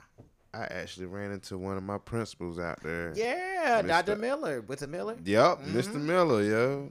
I 0.53 0.63
actually 0.65 1.05
ran 1.07 1.31
into 1.31 1.57
one 1.57 1.77
of 1.77 1.83
my 1.83 1.97
principals 1.97 2.59
out 2.59 2.81
there. 2.83 3.13
Yeah, 3.15 3.81
Mr. 3.81 3.87
Dr. 3.87 4.15
Miller. 4.17 4.61
What's 4.65 4.81
it 4.81 4.89
Miller? 4.89 5.15
Yep, 5.23 5.59
Mhm. 5.61 5.71
Mr. 5.73 5.95
Miller, 5.95 6.43
yo. 6.43 6.89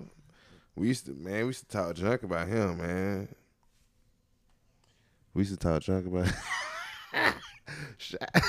We 0.76 0.88
used 0.88 1.06
to 1.06 1.12
man, 1.12 1.42
we 1.42 1.48
used 1.48 1.68
to 1.68 1.76
talk 1.76 1.94
junk 1.94 2.22
about 2.22 2.48
him, 2.48 2.78
man. 2.78 3.28
We 5.34 5.42
used 5.42 5.52
to 5.52 5.58
talk 5.58 5.82
junk 5.82 6.06
about 6.06 6.32
Shout- 7.98 8.20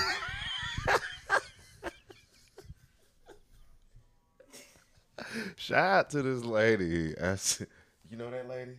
Shout 5.56 5.78
out 5.86 6.10
to 6.12 6.22
this 6.22 6.44
lady. 6.44 7.18
I 7.20 7.36
said, 7.36 7.68
you 8.10 8.18
know 8.18 8.30
that 8.32 8.48
lady? 8.50 8.78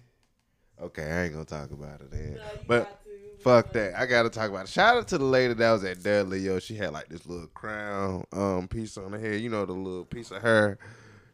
Okay, 0.81 1.05
I 1.05 1.23
ain't 1.25 1.33
gonna 1.33 1.45
talk 1.45 1.71
about 1.71 2.01
it 2.01 2.11
then. 2.11 2.41
but 2.67 3.02
fuck 3.43 3.73
that. 3.73 3.99
I 3.99 4.07
gotta 4.07 4.31
talk 4.31 4.51
about 4.51 4.65
it. 4.65 4.69
Shout 4.69 4.97
out 4.97 5.09
to 5.09 5.19
the 5.19 5.25
lady 5.25 5.55
that 5.55 5.73
was 5.73 5.85
at 5.85 6.03
Dudley, 6.03 6.41
yo. 6.41 6.59
She 6.59 6.77
had 6.77 6.93
like 6.93 7.09
this 7.09 7.27
little 7.27 7.49
crown 7.49 8.25
um 8.33 8.69
piece 8.69 8.97
on 8.97 9.13
her 9.13 9.19
head. 9.19 9.41
You 9.41 9.51
know 9.51 9.67
the 9.67 9.73
little 9.73 10.05
piece 10.05 10.31
of 10.31 10.43
hair. 10.43 10.79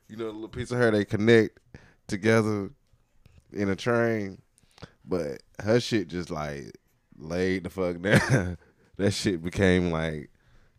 You 0.08 0.16
know 0.16 0.26
the 0.26 0.32
little 0.32 0.48
piece 0.48 0.70
of 0.70 0.78
hair 0.78 0.90
they 0.90 1.04
connect 1.04 1.58
together 2.06 2.70
in 3.52 3.68
a 3.68 3.76
train. 3.76 4.40
But 5.04 5.42
her 5.60 5.80
shit 5.80 6.08
just 6.08 6.30
like 6.30 6.72
laid 7.16 7.64
the 7.64 7.70
fuck 7.70 8.00
down. 8.02 8.58
that 8.96 9.12
shit 9.12 9.42
became 9.42 9.90
like 9.90 10.30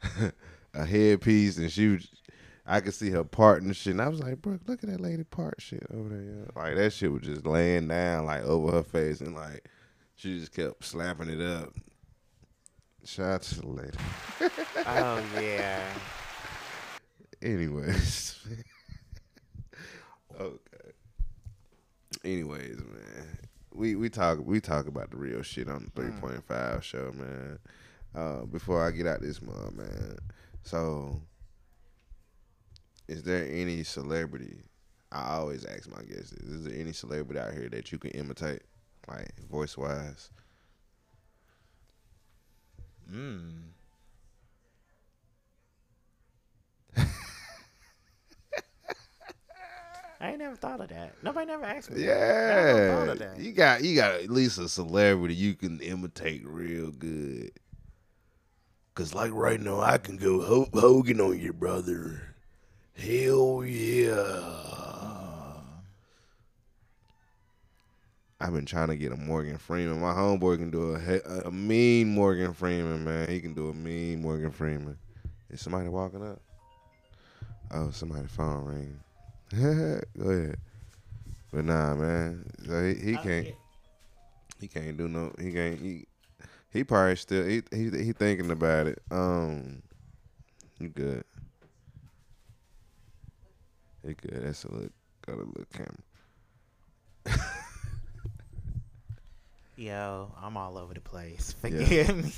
a 0.74 0.86
headpiece 0.86 1.58
and 1.58 1.72
she 1.72 1.88
was 1.90 2.08
I 2.66 2.82
could 2.82 2.94
see 2.94 3.10
her 3.10 3.24
part 3.24 3.64
and 3.64 3.76
shit. 3.76 3.94
And 3.94 4.02
I 4.02 4.10
was 4.10 4.20
like, 4.20 4.44
bro, 4.44 4.60
look 4.68 4.84
at 4.84 4.90
that 4.90 5.02
lady 5.02 5.24
part 5.24 5.56
shit 5.60 5.88
over 5.92 6.10
there. 6.10 6.22
yo." 6.22 6.48
Like 6.56 6.76
that 6.76 6.94
shit 6.94 7.12
was 7.12 7.24
just 7.24 7.48
laying 7.48 7.88
down 7.88 8.28
like 8.28 8.44
over 8.44 8.72
her 8.72 8.84
face 8.84 9.22
and 9.22 9.36
like 9.36 9.68
she 10.20 10.38
just 10.38 10.54
kept 10.54 10.84
slapping 10.84 11.30
it 11.30 11.42
up. 11.42 11.74
Shout 13.06 13.36
out 13.36 13.42
to 13.44 13.62
the 13.62 13.68
lady. 13.68 13.98
Oh 14.86 15.24
yeah. 15.42 15.82
Anyways. 17.42 18.38
okay. 20.40 20.92
Anyways, 22.26 22.78
man. 22.78 23.40
We 23.74 23.96
we 23.96 24.10
talk 24.10 24.40
we 24.44 24.60
talk 24.60 24.88
about 24.88 25.12
the 25.12 25.18
real 25.18 25.42
shit 25.42 25.70
on 25.70 25.86
the 25.86 26.02
three 26.02 26.12
point 26.20 26.44
five 26.46 26.84
show, 26.84 27.14
man. 27.14 27.60
Uh, 28.14 28.46
before 28.46 28.86
I 28.86 28.92
get 28.92 29.08
out 29.08 29.22
this 29.22 29.42
month, 29.42 29.76
man. 29.76 30.18
So 30.64 31.22
is 33.08 33.24
there 33.24 33.48
any 33.50 33.84
celebrity 33.84 34.64
I 35.12 35.36
always 35.36 35.66
ask 35.66 35.90
my 35.90 36.04
guests 36.04 36.32
this, 36.32 36.50
is 36.50 36.64
there 36.66 36.80
any 36.80 36.94
celebrity 36.94 37.40
out 37.40 37.54
here 37.54 37.70
that 37.70 37.92
you 37.92 37.98
can 37.98 38.12
imitate? 38.12 38.62
Like 39.10 39.34
voice 39.50 39.78
wise? 39.78 40.30
Mm. 43.12 43.64
I 50.22 50.30
ain't 50.30 50.40
never 50.40 50.56
thought 50.56 50.82
of 50.82 50.90
that. 50.90 51.16
Nobody 51.24 51.48
never 51.48 51.64
asked 51.64 51.90
me. 51.90 52.04
that. 52.04 52.12
I 52.12 52.64
never 52.64 53.16
thought 53.16 53.20
Yeah, 53.20 53.38
you 53.44 53.52
got 53.54 53.84
you 53.84 53.96
got 53.96 54.16
at 54.16 54.30
least 54.30 54.60
a 54.60 54.70
celebrity 54.70 55.34
you 55.34 55.56
can 55.56 55.80
imitate 55.80 56.46
real 56.46 56.92
good. 56.92 57.52
Cause 58.94 59.16
like 59.16 59.32
right 59.32 59.62
now, 59.62 59.80
I 59.80 59.98
can 59.98 60.18
go 60.18 60.42
Hulk 60.42 60.70
Hogan 60.74 61.22
on 61.22 61.40
your 61.40 61.54
brother. 61.54 62.36
Hell 62.96 63.64
yeah! 63.64 64.79
I've 68.42 68.54
been 68.54 68.66
trying 68.66 68.88
to 68.88 68.96
get 68.96 69.12
a 69.12 69.18
Morgan 69.18 69.58
Freeman. 69.58 70.00
My 70.00 70.14
homeboy 70.14 70.60
can 70.60 70.72
do 70.72 70.96
a 70.96 71.48
a 71.48 71.52
mean 71.52 72.10
Morgan 72.10 72.54
Freeman, 72.54 73.04
man. 73.04 73.28
He 73.28 73.42
can 73.42 73.54
do 73.54 73.70
a 73.70 73.74
mean 73.74 74.22
Morgan 74.22 74.52
Freeman. 74.52 74.98
Is 75.50 75.62
somebody 75.62 75.90
walking 75.90 76.26
up? 76.26 76.40
Oh, 77.72 77.92
somebody 77.92 78.28
phone 78.28 78.64
ring. 78.64 79.00
Go 80.18 80.30
ahead. 80.30 80.58
But 81.52 81.66
nah, 81.66 81.96
man. 81.96 82.46
So 82.66 82.88
he, 82.88 82.94
he 82.94 83.18
can't. 83.18 83.48
He 84.62 84.68
can't 84.68 84.98
do 84.98 85.10
no. 85.10 85.34
He 85.38 85.52
can't. 85.52 85.80
He 85.80 86.06
he 86.72 86.84
probably 86.86 87.18
still. 87.18 87.46
He 87.46 87.62
he 87.72 87.90
he 87.90 88.14
thinking 88.14 88.52
about 88.52 88.88
it. 88.88 89.02
Um, 89.12 89.82
you 90.80 90.90
good? 90.90 91.26
He 94.06 94.14
good. 94.14 94.44
That's 94.44 94.64
a 94.64 94.72
look. 94.74 94.92
Got 95.26 95.36
a 95.36 95.38
little 95.40 95.66
camera. 95.74 97.46
Yo, 99.80 100.30
I'm 100.42 100.58
all 100.58 100.78
over 100.78 100.94
the 100.94 101.00
place. 101.00 101.56
Yeah. 101.64 102.12
Me. 102.12 102.34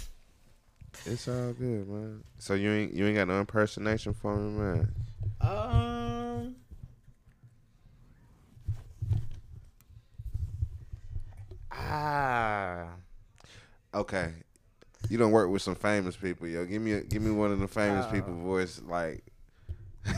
It's 1.08 1.27
all 1.27 1.54
good, 1.54 1.88
man. 1.88 2.23
So 2.38 2.54
you 2.54 2.69
ain't 2.71 2.93
you 2.93 3.08
ain't 3.08 3.15
got 3.15 3.27
no 3.27 3.39
impersonation 3.39 4.13
for 4.13 4.36
me, 4.38 4.60
man. 4.60 4.93
Um. 5.41 6.56
Ah. 11.71 12.89
Okay. 13.95 14.34
You 15.10 15.17
don't 15.17 15.32
work 15.32 15.49
with 15.49 15.63
some 15.63 15.73
famous 15.73 16.15
people, 16.15 16.47
yo. 16.47 16.65
Give 16.65 16.80
me 16.82 16.91
a, 16.93 17.01
give 17.01 17.23
me 17.23 17.32
one 17.32 17.51
of 17.51 17.60
the 17.60 17.67
famous 17.67 18.06
Oh. 18.08 18.12
people 18.12 18.34
voice 18.36 18.80
like. 18.86 19.23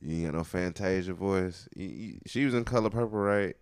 you 0.00 0.16
ain't 0.16 0.24
got 0.26 0.38
no 0.38 0.44
Fantasia 0.44 1.12
voice. 1.12 1.68
You, 1.74 1.86
you, 1.86 2.18
she 2.26 2.44
was 2.44 2.54
in 2.54 2.64
Color 2.64 2.90
Purple, 2.90 3.18
right? 3.18 3.56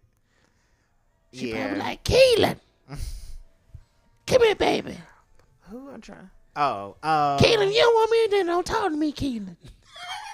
She 1.33 1.51
yeah. 1.51 1.66
probably 1.66 1.79
like, 1.81 2.05
Kelin. 2.05 2.61
Come 4.27 4.42
here, 4.42 4.55
baby. 4.55 4.96
Who 5.70 5.90
I'm 5.90 6.01
trying? 6.01 6.31
Oh, 6.55 6.96
um, 7.03 7.38
Kelin, 7.38 7.68
you 7.68 7.81
don't 7.81 7.94
want 7.94 8.11
me 8.11 8.38
to 8.38 8.44
don't 8.44 8.66
talk 8.66 8.90
to 8.90 8.96
me, 8.96 9.12
Kelin. 9.12 9.57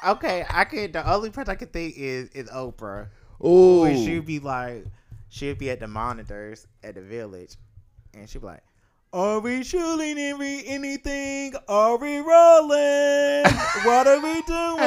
Okay, 0.06 0.44
I 0.48 0.64
could. 0.64 0.92
The 0.92 1.10
only 1.10 1.30
person 1.30 1.50
I 1.50 1.54
could 1.54 1.72
think 1.72 1.96
is 1.96 2.28
is 2.30 2.50
Oprah. 2.50 3.08
Oh, 3.40 3.82
Where 3.82 3.96
she'd 3.96 4.26
be 4.26 4.38
like, 4.38 4.84
she'd 5.30 5.58
be 5.58 5.70
at 5.70 5.80
the 5.80 5.86
monitors 5.86 6.66
at 6.82 6.94
the 6.96 7.02
village, 7.02 7.56
and 8.12 8.28
she'd 8.28 8.40
be 8.40 8.46
like, 8.46 8.62
"Are 9.12 9.40
we 9.40 9.64
shooting 9.64 10.18
any 10.18 10.66
anything? 10.66 11.54
Are 11.68 11.96
we 11.96 12.18
rolling? 12.18 13.23
What 13.84 14.06
are 14.06 14.20
we 14.20 14.42
doing?" 14.42 14.80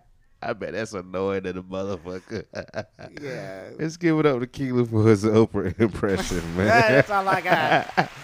I 0.46 0.52
bet 0.52 0.72
that's 0.74 0.92
annoying 0.92 1.44
to 1.44 1.54
the 1.54 1.62
motherfucker. 1.62 2.44
Yeah. 3.18 3.70
Let's 3.78 3.96
give 3.96 4.18
it 4.18 4.26
up 4.26 4.40
to 4.40 4.46
Kelin 4.46 4.84
for 4.84 5.08
his 5.08 5.24
Oprah 5.24 5.78
impression, 5.80 6.38
man. 6.56 6.66
That's 6.66 7.10
all 7.10 7.26
I 7.28 7.40
got. 7.40 8.10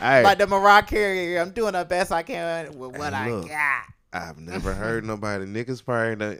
Like 0.00 0.38
the 0.38 0.48
Mariah 0.48 0.82
Carey, 0.82 1.38
I'm 1.38 1.50
doing 1.50 1.74
the 1.74 1.84
best 1.84 2.10
I 2.10 2.24
can 2.24 2.76
with 2.76 2.98
what 2.98 3.14
Hey, 3.14 3.32
I 3.32 3.40
got. 3.46 3.84
I've 4.12 4.38
never 4.38 4.74
heard 4.74 5.04
nobody 5.04 5.44
niggas 5.44 5.84
probably 5.84 6.16
not, 6.16 6.38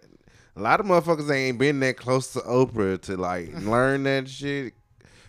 a 0.57 0.61
lot 0.61 0.81
of 0.81 0.87
motherfuckers 0.87 1.31
ain't 1.33 1.59
been 1.61 1.79
that 1.81 1.97
close 1.97 2.33
to 2.33 2.41
Oprah 2.41 3.01
to 3.03 3.17
like 3.17 3.53
learn 3.61 4.03
that 4.03 4.29
shit. 4.29 4.75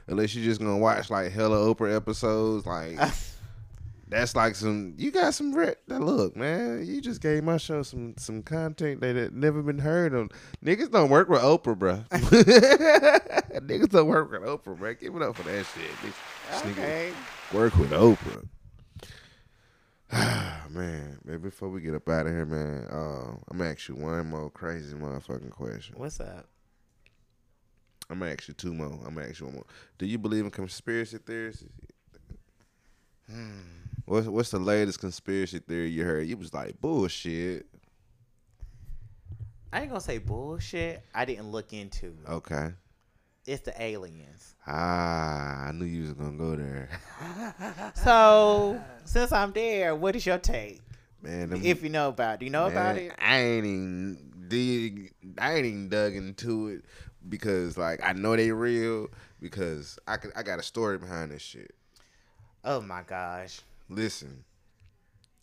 Unless 0.08 0.34
you 0.34 0.43
just 0.43 0.60
gonna 0.62 0.77
watch 0.79 1.12
like 1.12 1.32
hella 1.32 1.58
Oprah 1.58 1.95
episodes, 1.95 2.65
like 2.65 2.97
that's 4.13 4.36
like 4.36 4.56
some 4.56 4.93
you 4.97 5.12
got 5.12 5.34
some 5.34 5.54
re- 5.54 5.76
that 5.88 5.99
look, 5.99 6.36
man. 6.36 6.86
You 6.86 7.02
just 7.02 7.19
gave 7.21 7.43
my 7.43 7.58
show 7.58 7.82
some 7.82 8.13
some 8.17 8.43
content 8.43 9.02
that 9.02 9.15
had 9.15 9.34
never 9.34 9.62
been 9.63 9.80
heard 9.80 10.13
of. 10.13 10.30
Niggas 10.63 10.91
don't 10.91 11.10
work 11.10 11.30
with 11.30 11.41
Oprah, 11.41 11.76
bruh. 11.76 12.08
niggas 13.60 13.89
don't 13.89 14.08
work 14.08 14.32
with 14.32 14.41
Oprah, 14.41 14.78
bruh. 14.78 14.99
Give 14.99 15.15
it 15.15 15.21
up 15.21 15.36
for 15.36 15.43
that 15.43 15.65
shit. 15.65 15.91
This- 16.04 16.15
this 16.52 16.62
nigga 16.62 16.71
Okay. 16.71 17.13
work 17.54 17.76
with 17.78 17.91
Oprah. 17.91 18.47
man, 20.69 21.17
man, 21.26 21.39
before 21.39 21.69
we 21.69 21.82
get 21.82 21.95
up 21.95 22.08
out 22.08 22.28
of 22.28 22.32
here, 22.32 22.45
man, 22.45 22.86
uh, 22.91 23.32
I'm 23.49 23.58
gonna 23.58 23.71
ask 23.71 23.89
you 23.89 23.95
one 23.95 24.30
more 24.30 24.49
crazy 24.52 24.95
motherfucking 24.95 25.52
question. 25.52 25.95
What's 25.97 26.19
up? 26.19 26.47
I'm 28.10 28.21
you 28.47 28.54
two 28.54 28.73
more. 28.73 28.99
I'm 29.06 29.15
you 29.39 29.45
one 29.45 29.56
more. 29.56 29.65
Do 29.97 30.06
you 30.06 30.19
believe 30.19 30.43
in 30.45 30.52
conspiracy 30.52 31.17
theories? 31.17 31.65
Hmm. 33.28 33.62
What's 34.06 34.28
what's 34.28 34.52
the 34.52 34.60
latest 34.60 35.00
conspiracy 35.00 35.60
theory 35.60 35.89
you 35.89 36.04
heard? 36.04 36.28
You 36.28 36.38
was 36.38 36.54
like 36.54 36.80
bullshit. 36.82 37.66
I 39.72 39.82
ain't 39.82 39.89
gonna 39.89 40.02
say 40.02 40.18
bullshit. 40.18 41.04
I 41.16 41.26
didn't 41.26 41.52
look 41.52 41.74
into. 41.74 42.08
It. 42.08 42.30
Okay. 42.30 42.72
It's 43.46 43.62
the 43.63 43.82
aliens. 43.82 44.56
Ah, 44.68 45.68
I 45.68 45.72
knew 45.74 45.86
you 45.86 46.04
was 46.04 46.13
gonna 46.13 46.38
go 46.38 46.56
there. 46.56 46.89
So 47.96 48.82
since 49.06 49.32
I'm 49.32 49.52
there, 49.52 49.96
what 49.96 50.16
is 50.16 50.26
your 50.26 50.38
take? 50.38 50.82
Man, 51.22 51.50
them, 51.50 51.62
If 51.63 51.84
you 51.84 51.89
know 51.89 52.10
about, 52.10 52.36
it. 52.36 52.39
do 52.39 52.46
you 52.46 52.52
know 52.52 52.68
about 52.68 52.98
it? 52.98 53.13
I 53.18 53.39
ain't 53.39 53.66
even 53.66 54.34
dig. 54.50 55.13
I 55.38 55.56
ain't 55.56 55.66
even 55.66 55.89
dug 55.89 56.16
into 56.16 56.68
it 56.68 56.86
because 57.28 57.78
like 57.78 58.02
I 58.04 58.12
know 58.13 58.36
they 58.36 58.52
real 58.52 59.08
because 59.42 59.98
I 60.08 60.18
could, 60.18 60.32
I 60.36 60.44
got 60.44 60.60
a 60.60 60.63
story 60.63 60.98
behind 60.98 61.32
this 61.32 61.42
shit. 61.42 61.74
Oh 62.66 62.82
my 62.82 63.04
gosh. 63.04 63.62
Listen, 63.93 64.43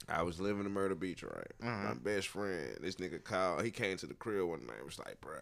I 0.08 0.22
was 0.22 0.40
living 0.40 0.66
in 0.66 0.72
Myrtle 0.72 0.96
Beach, 0.96 1.22
right? 1.22 1.52
Mm-hmm. 1.62 1.88
My 1.88 1.94
best 1.94 2.28
friend, 2.28 2.76
this 2.80 2.96
nigga 2.96 3.22
called. 3.22 3.64
He 3.64 3.70
came 3.70 3.96
to 3.98 4.06
the 4.06 4.14
crib 4.14 4.46
one 4.46 4.66
night. 4.66 4.84
Was 4.84 4.98
like, 4.98 5.20
bro, 5.20 5.38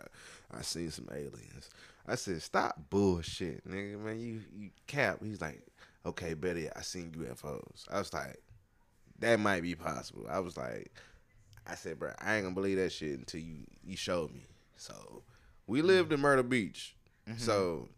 I 0.53 0.63
seen 0.63 0.91
some 0.91 1.09
aliens. 1.11 1.71
I 2.07 2.15
said, 2.15 2.43
stop 2.43 2.79
bullshit, 2.91 3.67
nigga, 3.69 3.99
man. 3.99 4.21
You 4.21 4.41
you 4.57 4.71
cap. 4.87 5.19
He's 5.23 5.41
like, 5.41 5.63
okay, 6.05 6.35
Betty, 6.35 6.69
I 6.75 6.83
seen 6.83 7.13
UFOs. 7.13 7.85
I 7.91 7.99
was 7.99 8.13
like, 8.13 8.41
that 9.21 9.41
might 9.41 9.63
be 9.63 9.75
possible. 9.75 10.27
I 10.29 10.41
was 10.41 10.57
like, 10.57 10.93
I 11.67 11.75
said, 11.75 11.99
bro, 11.99 12.13
I 12.21 12.37
ain't 12.37 12.45
gonna 12.45 12.55
believe 12.55 12.77
that 12.77 12.93
shit 12.93 13.19
until 13.19 13.41
you 13.41 13.65
you 13.85 13.97
showed 13.97 14.33
me. 14.33 14.47
So 14.77 15.23
we 15.67 15.83
lived 15.83 16.13
in 16.13 16.21
Myrtle 16.21 16.45
Beach. 16.45 16.95
So 17.37 17.89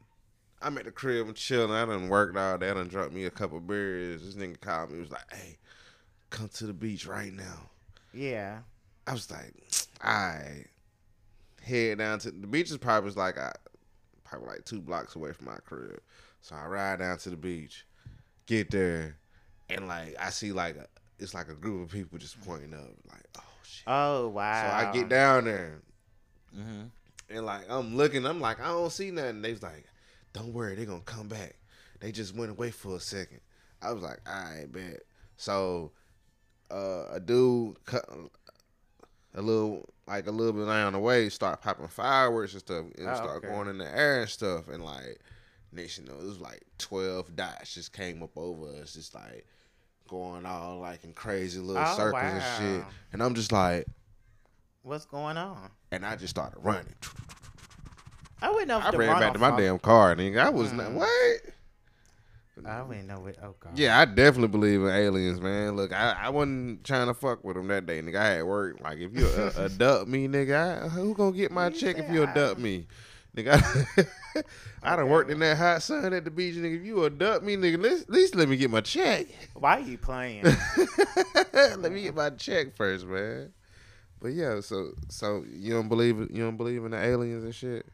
I'm 0.62 0.76
at 0.78 0.84
the 0.84 0.90
crib 0.90 1.26
and 1.26 1.36
chilling. 1.36 1.70
I 1.70 1.84
done 1.86 2.08
worked 2.08 2.36
all 2.36 2.58
day. 2.58 2.70
I 2.70 2.74
done 2.74 2.88
dropped 2.88 3.12
me 3.12 3.24
a 3.24 3.30
couple 3.30 3.60
beers. 3.60 4.22
This 4.22 4.34
nigga 4.34 4.60
called 4.60 4.90
me. 4.90 4.96
He 4.96 5.00
was 5.00 5.10
like, 5.10 5.32
hey, 5.32 5.56
come 6.28 6.48
to 6.54 6.66
the 6.66 6.72
beach 6.72 7.06
right 7.06 7.32
now. 7.32 7.70
Yeah. 8.12 8.58
I 9.06 9.12
was 9.12 9.30
like, 9.30 9.54
I 10.02 10.64
head 11.62 11.98
down 11.98 12.18
to 12.20 12.30
the 12.30 12.46
beach 12.46 12.70
is 12.70 12.78
probably 12.78 13.06
was 13.06 13.16
like 13.16 13.38
I 13.38 13.52
probably 14.24 14.48
like 14.48 14.64
two 14.64 14.80
blocks 14.80 15.16
away 15.16 15.32
from 15.32 15.46
my 15.46 15.58
crib. 15.64 16.00
So 16.42 16.54
I 16.56 16.66
ride 16.66 16.98
down 17.00 17.18
to 17.18 17.30
the 17.30 17.36
beach, 17.36 17.86
get 18.46 18.70
there, 18.70 19.16
and 19.68 19.88
like 19.88 20.16
I 20.18 20.30
see 20.30 20.52
like 20.52 20.76
a, 20.76 20.86
it's 21.18 21.34
like 21.34 21.48
a 21.48 21.54
group 21.54 21.82
of 21.82 21.92
people 21.92 22.18
just 22.18 22.40
pointing 22.42 22.72
up, 22.72 22.88
like, 23.10 23.26
oh 23.38 23.42
shit. 23.62 23.84
Oh 23.86 24.28
wow. 24.28 24.62
So 24.62 24.88
I 24.88 24.92
get 24.92 25.08
down 25.08 25.44
there 25.44 25.82
hmm 26.54 26.84
and 27.28 27.46
like 27.46 27.70
I'm 27.70 27.96
looking, 27.96 28.26
I'm 28.26 28.40
like, 28.40 28.60
I 28.60 28.68
don't 28.68 28.90
see 28.90 29.10
nothing. 29.10 29.42
They 29.42 29.52
was 29.52 29.62
like, 29.62 29.86
Don't 30.32 30.52
worry, 30.52 30.74
they're 30.74 30.86
gonna 30.86 31.00
come 31.00 31.28
back. 31.28 31.56
They 32.00 32.12
just 32.12 32.34
went 32.34 32.50
away 32.50 32.70
for 32.70 32.96
a 32.96 33.00
second. 33.00 33.40
I 33.82 33.92
was 33.92 34.02
like, 34.02 34.20
I 34.28 34.66
bet. 34.70 35.02
So 35.36 35.92
uh, 36.70 37.06
a 37.12 37.20
dude 37.20 37.82
cut 37.84 38.04
a 39.34 39.42
little 39.42 39.88
like 40.06 40.26
a 40.26 40.30
little 40.30 40.52
bit 40.52 40.66
down 40.66 40.92
the 40.92 40.98
way, 40.98 41.28
start 41.28 41.60
popping 41.62 41.88
fireworks 41.88 42.52
and 42.52 42.60
stuff, 42.60 42.84
and 42.98 43.08
Oh, 43.08 43.14
start 43.14 43.36
okay. 43.38 43.48
going 43.48 43.68
in 43.68 43.78
the 43.78 43.86
air 43.88 44.22
and 44.22 44.30
stuff, 44.30 44.68
and 44.68 44.84
like 44.84 45.20
next 45.72 45.98
you 45.98 46.04
know, 46.06 46.14
it 46.14 46.24
was 46.26 46.40
like 46.40 46.62
twelve 46.78 47.34
dots 47.36 47.74
just 47.74 47.92
came 47.92 48.22
up 48.22 48.36
over 48.36 48.68
us, 48.82 48.94
just 48.94 49.14
like 49.14 49.46
going 50.08 50.44
all 50.46 50.78
like 50.80 51.04
in 51.04 51.12
crazy 51.12 51.60
little 51.60 51.84
Oh, 51.86 51.96
circles 51.96 52.22
and 52.22 52.42
shit. 52.58 52.84
And 53.12 53.22
I'm 53.22 53.34
just 53.34 53.52
like, 53.52 53.86
What's 54.82 55.04
going 55.04 55.36
on? 55.36 55.70
and 55.92 56.04
I 56.06 56.16
just 56.16 56.30
started 56.30 56.58
running. 56.60 56.94
I 58.42 58.64
know 58.64 58.78
if 58.78 58.84
I 58.84 58.90
ran 58.90 59.20
back 59.20 59.32
to 59.34 59.38
my 59.38 59.56
damn 59.56 59.78
car, 59.78 60.14
nigga. 60.14 60.38
I 60.38 60.48
was 60.50 60.72
not 60.72 60.90
Mm. 60.90 60.94
what? 60.94 61.40
I 62.66 62.82
wouldn't 62.82 63.08
know 63.08 63.20
what. 63.20 63.36
Oh 63.42 63.54
god. 63.58 63.78
Yeah, 63.78 63.98
I 63.98 64.04
definitely 64.04 64.48
believe 64.48 64.82
in 64.82 64.88
aliens, 64.88 65.40
man. 65.40 65.76
Look, 65.76 65.92
I, 65.94 66.14
I 66.24 66.28
wasn't 66.28 66.84
trying 66.84 67.06
to 67.06 67.14
fuck 67.14 67.42
with 67.42 67.56
them 67.56 67.68
that 67.68 67.86
day, 67.86 68.02
nigga. 68.02 68.16
I 68.16 68.28
had 68.34 68.42
work. 68.44 68.80
Like, 68.80 68.98
if 68.98 69.16
you 69.18 69.26
uh, 69.26 69.50
adopt 69.56 70.08
me, 70.08 70.28
nigga, 70.28 70.84
I, 70.84 70.88
who 70.88 71.14
gonna 71.14 71.32
get 71.34 71.50
my 71.50 71.70
check 71.70 71.98
if 71.98 72.10
you 72.10 72.22
I- 72.24 72.30
adopt 72.30 72.60
me? 72.60 72.86
Nigga, 73.34 73.62
I, 74.34 74.42
I 74.92 74.96
done 74.96 75.08
worked 75.08 75.30
in 75.30 75.38
that 75.38 75.56
hot 75.56 75.82
sun 75.82 76.12
at 76.12 76.24
the 76.24 76.30
beach, 76.30 76.56
nigga. 76.56 76.80
If 76.80 76.84
you 76.84 77.04
adopt 77.04 77.44
me, 77.44 77.56
nigga, 77.56 78.02
at 78.02 78.10
least 78.10 78.34
let 78.34 78.48
me 78.48 78.56
get 78.58 78.70
my 78.70 78.80
check. 78.82 79.26
Why 79.54 79.78
are 79.78 79.80
you 79.80 79.96
playing? 79.96 80.44
let 81.54 81.90
me 81.92 82.02
get 82.02 82.14
my 82.14 82.30
check 82.30 82.74
first, 82.76 83.06
man. 83.06 83.52
But 84.20 84.32
yeah, 84.32 84.60
so 84.60 84.90
so 85.08 85.44
you 85.50 85.72
don't 85.72 85.88
believe? 85.88 86.18
You 86.18 86.42
don't 86.44 86.56
believe 86.58 86.84
in 86.84 86.90
the 86.90 86.98
aliens 87.02 87.42
and 87.44 87.54
shit? 87.54 87.86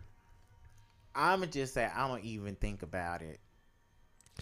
I'ma 1.17 1.47
just 1.47 1.75
say 1.75 1.89
I 1.95 2.07
don't 2.07 2.23
even 2.25 2.55
think 2.57 2.83
about 2.83 3.23
it. 3.23 3.41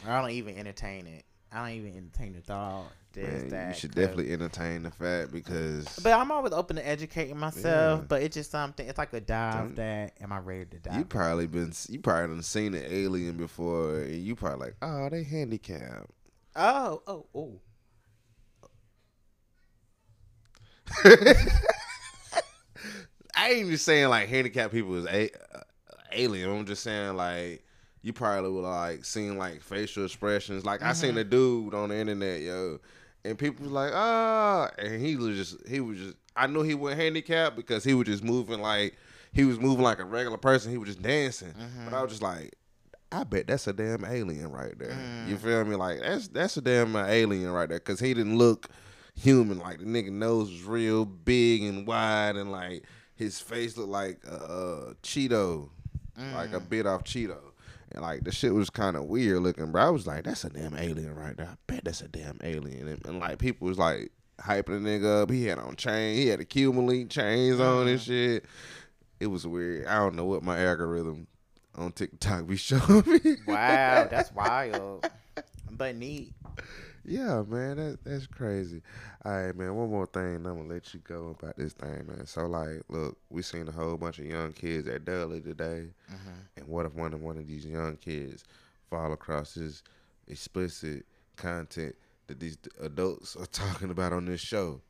I 0.06 0.20
don't 0.20 0.30
even 0.30 0.56
entertain 0.58 1.06
it. 1.06 1.24
I 1.52 1.60
don't 1.68 1.76
even 1.78 1.96
entertain 1.96 2.32
the 2.32 2.40
thought. 2.40 2.87
Man, 3.16 3.48
that, 3.50 3.68
you 3.68 3.74
should 3.74 3.94
definitely 3.94 4.32
entertain 4.32 4.82
the 4.82 4.90
fact 4.90 5.30
because 5.30 5.84
But 6.02 6.14
I'm 6.14 6.32
always 6.32 6.52
open 6.52 6.74
to 6.76 6.84
educating 6.87 7.38
myself. 7.38 8.00
Yeah. 8.00 8.06
But 8.08 8.22
it's 8.22 8.34
just 8.34 8.50
something. 8.50 8.88
It's 8.88 8.98
like 8.98 9.12
a 9.12 9.20
dive. 9.20 9.54
Don't- 9.54 9.76
That 9.76 10.14
am 10.20 10.32
I 10.32 10.38
ready 10.38 10.64
to 10.64 10.78
dive? 10.80 10.98
You 10.98 11.04
probably 11.04 11.46
been 11.46 11.72
you 11.88 12.00
probably 12.00 12.34
done 12.34 12.42
seen 12.42 12.74
an 12.74 12.82
alien 12.84 13.37
before, 13.37 14.00
and 14.00 14.16
you 14.16 14.34
probably 14.34 14.66
like, 14.66 14.76
oh, 14.82 15.08
they 15.10 15.22
handicapped. 15.22 16.10
oh, 16.56 17.02
oh, 17.06 17.26
oh. 17.37 17.60
I 23.37 23.50
ain't 23.50 23.70
just 23.70 23.84
saying 23.84 24.08
like 24.08 24.28
handicapped 24.28 24.72
people 24.72 24.96
is 24.96 25.06
a, 25.06 25.30
alien. 26.14 26.50
I'm 26.50 26.66
just 26.66 26.83
saying 26.83 27.16
like 27.16 27.64
you 28.03 28.12
probably 28.12 28.50
would 28.50 28.64
like 28.64 29.05
seen 29.05 29.38
like 29.38 29.62
facial 29.62 30.05
expressions. 30.05 30.64
Like 30.64 30.83
I 30.83 30.92
seen 30.92 31.11
mm-hmm. 31.11 31.18
a 31.18 31.24
dude 31.24 31.74
on 31.74 31.88
the 31.88 31.96
internet, 31.96 32.42
yo, 32.42 32.79
and 33.24 33.38
people 33.38 33.64
was 33.64 33.72
like, 33.72 33.92
ah, 33.94 34.70
and 34.79 35.00
he 35.05 35.16
was 35.16 35.37
just 35.37 35.68
he 35.68 35.81
was 35.81 35.98
just 35.98 36.16
I 36.37 36.46
knew 36.46 36.62
he 36.62 36.74
was 36.74 36.94
handicapped 36.94 37.57
because 37.57 37.85
he 37.85 37.94
was 37.94 38.07
just 38.07 38.22
moving 38.22 38.61
like 38.61 38.94
he 39.33 39.44
was 39.44 39.59
moving 39.59 39.83
like 39.83 40.00
a 40.00 40.05
regular 40.05 40.37
person. 40.37 40.70
He 40.70 40.79
was 40.79 40.88
just 40.88 41.03
dancing, 41.03 41.55
but 41.57 41.62
I 41.62 41.66
mm-hmm. 41.66 42.03
was 42.03 42.11
just 42.11 42.22
like. 42.22 42.55
I 43.12 43.22
bet 43.22 43.46
that's 43.46 43.68
a 43.68 43.72
damn 43.72 44.05
alien 44.05 44.50
right 44.50 44.77
there. 44.77 44.96
You 45.29 45.37
mm. 45.37 45.38
feel 45.38 45.64
me? 45.64 45.77
Like 45.77 46.00
that's 46.00 46.27
that's 46.27 46.57
a 46.57 46.61
damn 46.61 46.96
alien 46.96 47.48
right 47.53 47.68
there 47.68 47.79
because 47.79 48.00
he 48.00 48.12
didn't 48.12 48.38
look 48.38 48.68
human. 49.14 49.59
Like 49.59 49.79
the 49.79 49.85
nigga 49.85 50.11
nose 50.11 50.50
was 50.50 50.64
real 50.64 51.05
big 51.05 51.62
and 51.62 51.87
wide, 51.87 52.35
and 52.35 52.50
like 52.50 52.83
his 53.14 53.40
face 53.40 53.77
looked 53.77 53.90
like 53.90 54.18
a, 54.27 54.35
a 54.35 54.94
Cheeto, 55.03 55.70
like 56.35 56.53
a 56.53 56.61
mm. 56.61 56.68
bit 56.68 56.87
off 56.87 57.05
Cheeto, 57.05 57.38
and 57.92 58.03
like 58.03 58.24
the 58.24 58.33
shit 58.33 58.55
was 58.55 58.70
kind 58.70 58.96
of 58.96 59.05
weird 59.05 59.42
looking. 59.42 59.72
Bro, 59.72 59.83
I 59.83 59.90
was 59.90 60.07
like, 60.07 60.24
that's 60.24 60.44
a 60.44 60.50
damn 60.50 60.77
alien 60.77 61.14
right 61.14 61.37
there. 61.37 61.48
I 61.48 61.57
bet 61.66 61.85
that's 61.85 62.00
a 62.00 62.09
damn 62.09 62.38
alien. 62.42 62.88
And, 62.88 63.07
and 63.07 63.20
like 63.20 63.38
people 63.38 63.68
was 63.68 63.79
like 63.79 64.12
hyping 64.40 64.83
the 64.83 64.88
nigga 64.88 65.22
up. 65.22 65.31
He 65.31 65.46
had 65.46 65.59
on 65.59 65.77
chain. 65.77 66.16
He 66.16 66.29
had 66.29 66.40
a 66.40 66.44
Cuban 66.44 66.87
link 66.87 67.11
chains 67.11 67.61
on 67.61 67.88
and 67.88 67.96
uh-huh. 67.96 67.98
shit. 67.98 68.44
It 69.20 69.27
was 69.29 69.46
weird. 69.46 69.87
I 69.87 69.98
don't 69.98 70.16
know 70.16 70.24
what 70.24 70.42
my 70.42 70.62
algorithm 70.64 71.27
on 71.77 71.92
TikTok 71.92 72.46
be 72.46 72.57
showing 72.57 73.05
me. 73.07 73.37
Wow, 73.46 74.09
that's 74.11 74.33
wild. 74.35 75.09
But 75.70 75.96
neat. 75.96 76.33
Yeah, 77.07 77.43
man, 77.47 77.77
that 77.77 77.99
that's 78.03 78.27
crazy. 78.27 78.81
All 79.25 79.33
right, 79.33 79.55
man. 79.55 79.75
One 79.75 79.90
more 79.90 80.07
thing, 80.07 80.37
I'm 80.37 80.43
gonna 80.43 80.62
let 80.62 80.95
you 80.95 81.01
go 81.01 81.37
about 81.38 81.57
this 81.57 81.75
thing, 81.75 82.07
man. 82.07 82.27
So, 82.27 82.47
like, 82.47 82.83
look, 82.88 83.19
we 83.29 83.43
seen 83.43 83.69
a 83.69 83.73
whole 83.73 83.97
bunch 83.99 84.19
of 84.19 84.27
young 84.27 84.53
kids 84.53 84.88
at 84.88 85.05
Dudley 85.05 85.40
today, 85.40 85.88
mm-hmm. 86.11 86.31
and 86.57 86.67
what 86.67 86.87
if 86.87 86.95
one 86.95 87.12
of 87.12 87.21
one 87.21 87.37
of 87.37 87.47
these 87.47 87.67
young 87.67 87.97
kids 87.97 88.45
fall 88.88 89.12
across 89.12 89.55
this 89.55 89.83
explicit 90.29 91.05
content 91.37 91.95
that 92.27 92.40
these 92.40 92.57
adults 92.81 93.37
are 93.37 93.47
talking 93.53 93.90
about 93.90 94.14
on 94.14 94.25
this 94.25 94.40
show? 94.40 94.81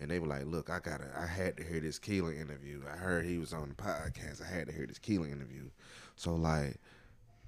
And 0.00 0.10
they 0.10 0.20
were 0.20 0.28
like, 0.28 0.46
"Look, 0.46 0.70
I 0.70 0.78
gotta, 0.78 1.10
I 1.18 1.26
had 1.26 1.56
to 1.56 1.64
hear 1.64 1.80
this 1.80 1.98
Kelin 1.98 2.36
interview. 2.36 2.82
I 2.92 2.96
heard 2.96 3.24
he 3.24 3.38
was 3.38 3.52
on 3.52 3.70
the 3.70 3.74
podcast. 3.74 4.40
I 4.40 4.54
had 4.54 4.68
to 4.68 4.72
hear 4.72 4.86
this 4.86 5.00
Kelin 5.00 5.32
interview." 5.32 5.70
So, 6.14 6.36
like, 6.36 6.76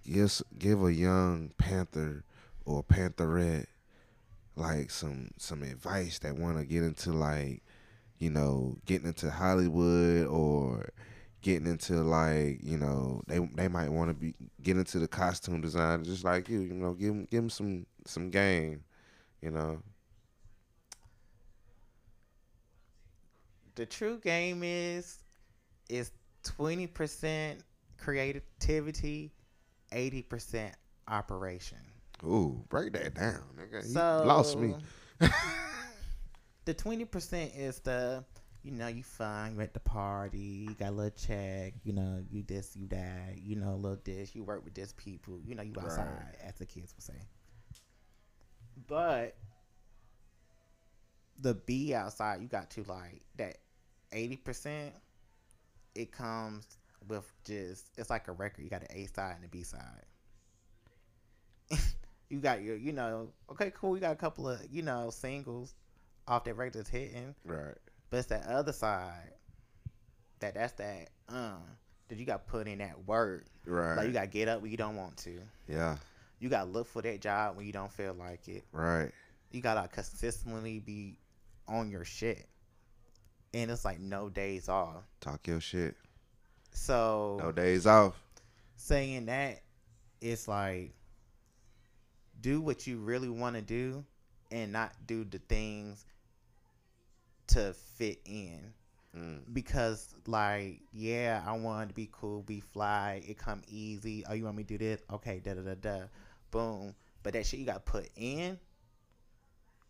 yes, 0.03 0.43
give 0.59 0.83
a 0.83 0.93
young 0.93 1.53
Panther 1.57 2.25
or 2.65 2.83
Pantherette 2.83 3.67
like 4.59 4.91
some 4.91 5.31
some 5.39 5.63
advice 5.63 6.19
that 6.21 6.37
want 6.37 6.59
to 6.59 6.65
get 6.65 6.83
into 6.83 7.13
like 7.13 7.63
you 8.19 8.31
know 8.31 8.77
getting 8.87 9.09
into 9.09 9.31
Hollywood 9.31 10.27
or 10.27 10.91
getting 11.43 11.67
into 11.67 11.95
like 12.03 12.61
you 12.63 12.79
know 12.79 13.23
they 13.27 13.39
they 13.55 13.69
might 13.69 13.91
want 13.91 14.11
to 14.11 14.15
be 14.15 14.35
get 14.63 14.77
into 14.77 14.99
the 14.99 15.09
costume 15.09 15.61
design 15.61 16.05
just 16.05 16.25
like 16.25 16.49
you 16.49 16.61
you 16.61 16.75
know 16.75 16.95
give 16.95 17.09
them 17.09 17.27
give 17.31 17.43
them 17.43 17.51
some 17.51 17.87
some 18.07 18.31
game 18.31 18.83
you 19.43 19.51
know 19.51 19.81
The 23.77 23.87
true 23.87 24.19
game 24.19 24.63
is 24.65 25.19
is 25.89 26.11
twenty 26.43 26.87
percent 26.87 27.63
creativity, 27.97 29.33
eighty 29.93 30.23
percent 30.23 30.75
operation. 31.07 31.79
Ooh 32.25 32.65
break 32.69 32.93
that 32.93 33.15
down 33.15 33.43
nigga 33.57 33.83
you 33.89 33.95
So 33.95 34.23
lost 34.23 34.59
me 34.59 34.75
the 36.65 36.75
twenty 36.75 37.05
percent 37.05 37.53
is 37.57 37.81
the 37.81 38.25
you 38.63 38.73
know 38.73 38.89
you 38.89 39.03
fun, 39.03 39.55
you 39.55 39.61
at 39.61 39.73
the 39.73 39.81
party, 39.81 40.39
you 40.69 40.75
got 40.75 40.89
a 40.89 40.93
little 40.93 41.11
check, 41.17 41.75
you 41.85 41.93
know 41.93 42.23
you 42.31 42.43
this, 42.43 42.77
you 42.77 42.87
that, 42.89 43.39
you 43.39 43.57
know 43.57 43.71
a 43.73 43.77
little 43.77 43.99
this, 44.05 44.35
you 44.35 44.43
work 44.43 44.65
with 44.65 44.75
this 44.75 44.93
people, 44.97 45.39
you 45.45 45.55
know 45.55 45.63
you 45.63 45.75
outside, 45.81 46.07
Right. 46.07 46.35
as 46.45 46.55
the 46.57 46.67
kids 46.67 46.93
would 46.97 47.03
say. 47.05 47.23
But 48.89 49.37
the 51.41 51.55
B 51.55 51.95
outside, 51.95 52.41
you 52.43 52.49
got 52.49 52.71
to 52.73 52.83
like 52.85 53.23
that 53.37 53.59
eighty 54.13 54.37
percent. 54.37 54.93
It 55.95 56.13
comes 56.13 56.67
with 57.09 57.31
just 57.45 57.89
it's 57.97 58.11
like 58.11 58.29
a 58.29 58.33
record. 58.33 58.63
You 58.65 58.71
got 58.71 58.83
the 58.83 58.99
A 58.99 59.07
side 59.07 59.37
and 59.37 59.45
a 59.45 59.49
B 59.49 59.63
side. 59.63 60.05
You 62.29 62.41
got 62.41 62.63
your, 62.63 62.77
you 62.77 62.93
know, 62.93 63.29
okay, 63.51 63.73
cool. 63.75 63.95
You 63.97 64.01
got 64.01 64.13
a 64.13 64.17
couple 64.17 64.49
of, 64.49 64.61
you 64.71 64.83
know, 64.83 65.11
singles 65.11 65.75
off 66.27 66.45
that 66.45 66.55
record 66.55 66.75
that's 66.75 66.91
hitting, 66.91 67.35
right 67.45 67.75
but 68.11 68.19
it's 68.19 68.29
that 68.29 68.47
other 68.47 68.73
side 68.73 69.33
that 70.41 70.55
that's 70.55 70.73
that 70.75 71.09
um 71.29 71.63
that 72.09 72.19
you 72.19 72.25
got 72.25 72.47
put 72.47 72.67
in 72.69 72.79
that 72.79 73.07
work. 73.07 73.45
right 73.67 73.97
Like 73.97 74.07
you 74.07 74.13
got 74.13 74.23
to 74.23 74.27
get 74.29 74.49
up 74.49 74.63
when 74.63 74.71
you 74.71 74.77
don't 74.77 74.97
want 74.97 75.17
to. 75.19 75.41
yeah 75.67 75.97
You 76.39 76.49
got 76.49 76.65
to 76.65 76.71
look 76.71 76.87
for 76.87 77.03
that 77.03 77.21
job 77.21 77.57
when 77.57 77.67
you 77.67 77.73
don't 77.73 77.93
feel 77.93 78.15
like 78.15 78.47
it. 78.49 78.65
right 78.73 79.11
You 79.51 79.61
got 79.61 79.81
to 79.83 79.89
consistently 79.89 80.79
be 80.81 81.19
on 81.67 81.91
your 81.91 82.05
shit. 82.05 82.47
And 83.55 83.71
it's 83.71 83.85
like 83.85 83.99
no 84.01 84.29
days 84.29 84.69
off. 84.69 85.03
talk 85.21 85.47
your 85.47 85.61
shit 85.61 85.97
So 86.73 87.39
no 87.43 87.53
days 87.53 87.87
off 87.87 88.21
saying 88.77 89.27
that 89.27 89.61
it's 90.21 90.47
like 90.49 90.93
do 92.41 92.61
what 92.61 92.87
you 92.87 92.99
really 92.99 93.29
want 93.29 93.57
to 93.57 93.63
do 93.63 94.05
and 94.51 94.73
not 94.73 94.93
do 95.07 95.25
the 95.25 95.39
things 95.39 96.05
to 97.49 97.75
fit 97.97 98.21
in. 98.25 98.73
Mm. 99.17 99.41
because 99.55 100.07
like 100.27 100.81
yeah 100.93 101.43
i 101.47 101.53
want 101.53 101.89
to 101.89 101.95
be 101.95 102.11
cool 102.13 102.43
be 102.43 102.61
fly 102.61 103.23
it 103.27 103.39
come 103.39 103.63
easy. 103.67 104.23
Oh 104.29 104.35
you 104.35 104.45
want 104.45 104.59
me 104.59 104.65
to 104.65 104.77
do 104.77 104.79
this? 104.79 105.01
Okay 105.11 105.41
da 105.43 105.55
da 105.55 105.63
da 105.63 105.75
da. 105.75 105.99
Boom. 106.51 106.95
But 107.23 107.33
that 107.33 107.47
shit 107.47 107.59
you 107.59 107.67
gotta 107.67 107.81
put 107.81 108.11
in 108.17 108.59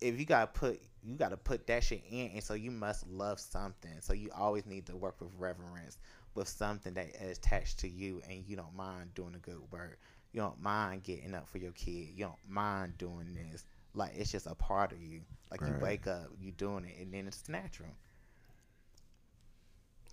if 0.01 0.21
you 0.21 0.25
gotta 0.25 0.47
put 0.47 0.81
you 1.03 1.17
gotta 1.17 1.37
put 1.37 1.67
that 1.67 1.83
shit 1.83 2.05
in 2.09 2.31
and 2.33 2.45
so 2.45 2.55
you 2.55 2.71
must 2.71 3.09
love 3.09 3.41
something. 3.41 3.91
So 4.01 4.13
you 4.13 4.31
always 4.37 4.67
need 4.67 4.87
to 4.87 4.97
work 4.97 5.21
with 5.21 5.31
reverence 5.37 5.99
with 6.35 6.47
something 6.47 6.95
that 6.95 7.09
is 7.21 7.39
attached 7.39 7.81
to 7.81 7.89
you 7.89 8.23
and 8.31 8.45
you 8.47 8.55
don't 8.55 8.77
mind 8.77 9.15
doing 9.15 9.35
a 9.35 9.39
good 9.39 9.61
work 9.73 9.99
you 10.33 10.41
don't 10.41 10.61
mind 10.61 11.03
getting 11.03 11.35
up 11.35 11.49
for 11.49 11.59
your 11.59 11.73
kid 11.73 12.09
you 12.15 12.25
don't 12.25 12.35
mind 12.49 12.97
doing 12.99 13.35
this 13.35 13.65
like 13.95 14.13
it's 14.15 14.31
just 14.31 14.47
a 14.47 14.55
part 14.55 14.93
of 14.93 15.03
you 15.03 15.21
like 15.51 15.61
you 15.61 15.75
wake 15.81 16.07
up 16.07 16.27
you 16.41 16.53
doing 16.53 16.85
it 16.85 17.01
and 17.01 17.13
then 17.13 17.27
it's 17.27 17.49
natural 17.49 17.89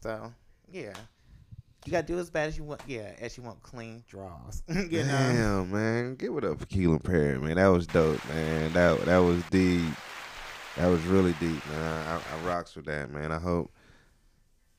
so 0.05 0.31
yeah, 0.71 0.93
you 1.85 1.91
gotta 1.91 2.05
do 2.05 2.19
as 2.19 2.29
bad 2.29 2.47
as 2.47 2.57
you 2.57 2.63
want. 2.63 2.81
Yeah, 2.87 3.11
as 3.19 3.37
you 3.37 3.43
want 3.43 3.61
clean 3.63 4.03
draws. 4.07 4.61
you 4.67 5.03
know. 5.03 5.07
Damn, 5.07 5.71
man. 5.71 6.15
Give 6.15 6.37
it 6.37 6.45
up 6.45 6.59
for 6.59 6.65
Kelin 6.67 6.99
Perry, 6.99 7.39
man. 7.39 7.55
That 7.55 7.67
was 7.67 7.87
dope, 7.87 8.23
man. 8.29 8.73
That 8.73 9.03
that 9.05 9.17
was 9.17 9.41
deep. 9.49 9.93
That 10.77 10.87
was 10.87 11.01
really 11.05 11.33
deep, 11.39 11.65
man. 11.69 12.07
I, 12.07 12.15
I 12.15 12.47
rocks 12.47 12.75
with 12.75 12.85
that, 12.85 13.11
man. 13.11 13.31
I 13.31 13.39
hope 13.39 13.71